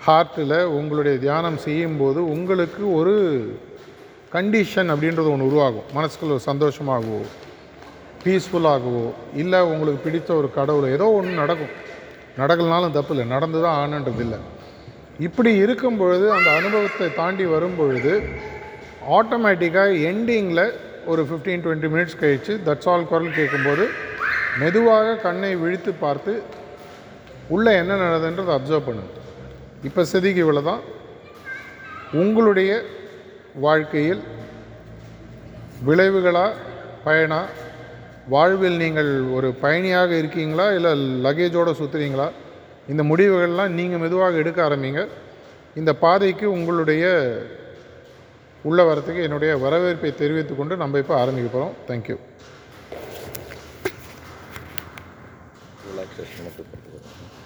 ஹார்ட்டில் 0.07 0.59
உங்களுடைய 0.79 1.15
தியானம் 1.25 1.57
செய்யும்போது 1.65 2.19
உங்களுக்கு 2.35 2.83
ஒரு 2.99 3.15
கண்டிஷன் 4.33 4.91
அப்படின்றது 4.93 5.29
ஒன்று 5.33 5.47
உருவாகும். 5.49 5.87
மனசுக்குள்ள 5.97 6.33
ஒரு 6.37 6.45
சந்தோஷமாகவோ 6.49 7.21
பீஸ்ஃபுல்லாகவோ 8.23 9.05
இல்லை 9.41 9.59
உங்களுக்கு 9.73 9.99
பிடித்த 10.05 10.29
ஒரு 10.39 10.47
கடவுள் 10.57 10.93
ஏதோ 10.95 11.05
ஒன்று 11.19 11.33
நடக்கும். 11.41 11.73
நடக்கலனாலும் 12.41 12.95
தப்பு 12.97 13.13
இல்லை. 13.13 13.25
நடந்து 13.35 13.59
தான் 13.65 13.77
ஆனன்றது 13.83 14.21
இல்லை. 14.25 14.39
இப்படி 15.27 15.51
இருக்கும் 15.63 15.97
பொழுது 16.01 16.25
அந்த 16.35 16.49
அனுபவத்தை 16.59 17.07
தாண்டி 17.21 17.45
வரும் 17.53 17.77
பொழுது 17.79 18.13
ஆட்டோமேட்டிக்காக 19.17 19.97
எண்டிங்கில் 20.11 20.65
ஒரு 21.11 21.21
ஃபிஃப்டீன் 21.27 21.63
டுவெண்ட்டி 21.65 21.89
மினிட்ஸ் 21.93 22.19
கழித்து 22.21 22.53
தட்ஸ் 22.67 22.89
ஆல் 22.93 23.09
குரல் 23.11 23.35
கேட்கும்போது 23.39 23.85
மெதுவாக 24.61 25.17
கண்ணை 25.25 25.51
விழித்து 25.63 25.91
பார்த்து 26.03 26.33
உள்ளே 27.55 27.73
என்ன 27.81 27.97
நடந்ததுன்றதை 28.05 28.53
அப்சர்வ் 28.57 28.87
பண்ணுங்க 28.87 29.13
இப்போ 29.87 30.01
செதிக்கு 30.11 30.41
இவ்வளோ 30.45 30.63
தான் 30.71 30.81
உங்களுடைய 32.21 32.71
வாழ்க்கையில் 33.55 34.21
விளைவுகளா 35.85 36.51
பயனா 37.05 37.41
வாழ்வில் 38.27 38.77
நீங்கள் 38.77 39.29
ஒரு 39.31 39.53
பயணியாக 39.61 40.17
இருக்கீங்களா? 40.17 40.73
இல்லை 40.73 40.91
லக்கேஜோடு 41.25 41.71
சுற்றுறீங்களா 41.81 42.31
இந்த 42.87 43.03
முடிவுகள்லாம் 43.03 43.67
நீங்கள் 43.67 43.99
மெதுவாக 43.99 44.35
எடுக்க 44.35 44.69
ஆரம்பிங்க. 44.69 45.07
இந்த 45.75 45.93
பாதைக்கு 45.93 46.51
உங்களுடைய 46.51 47.03
உள்ள 48.63 48.83
வரத்துக்கு 48.83 49.21
என்னுடைய 49.21 49.57
வரவேற்பை 49.57 50.13
தெரிவித்துக்கொண்டு 50.13 50.75
நம்ம 50.75 50.97
இப்போ 50.97 51.15
ஆரம்பிக்க 51.19 51.49
போகிறோம் 51.49 51.75
தேங்க்யூ 51.87 52.17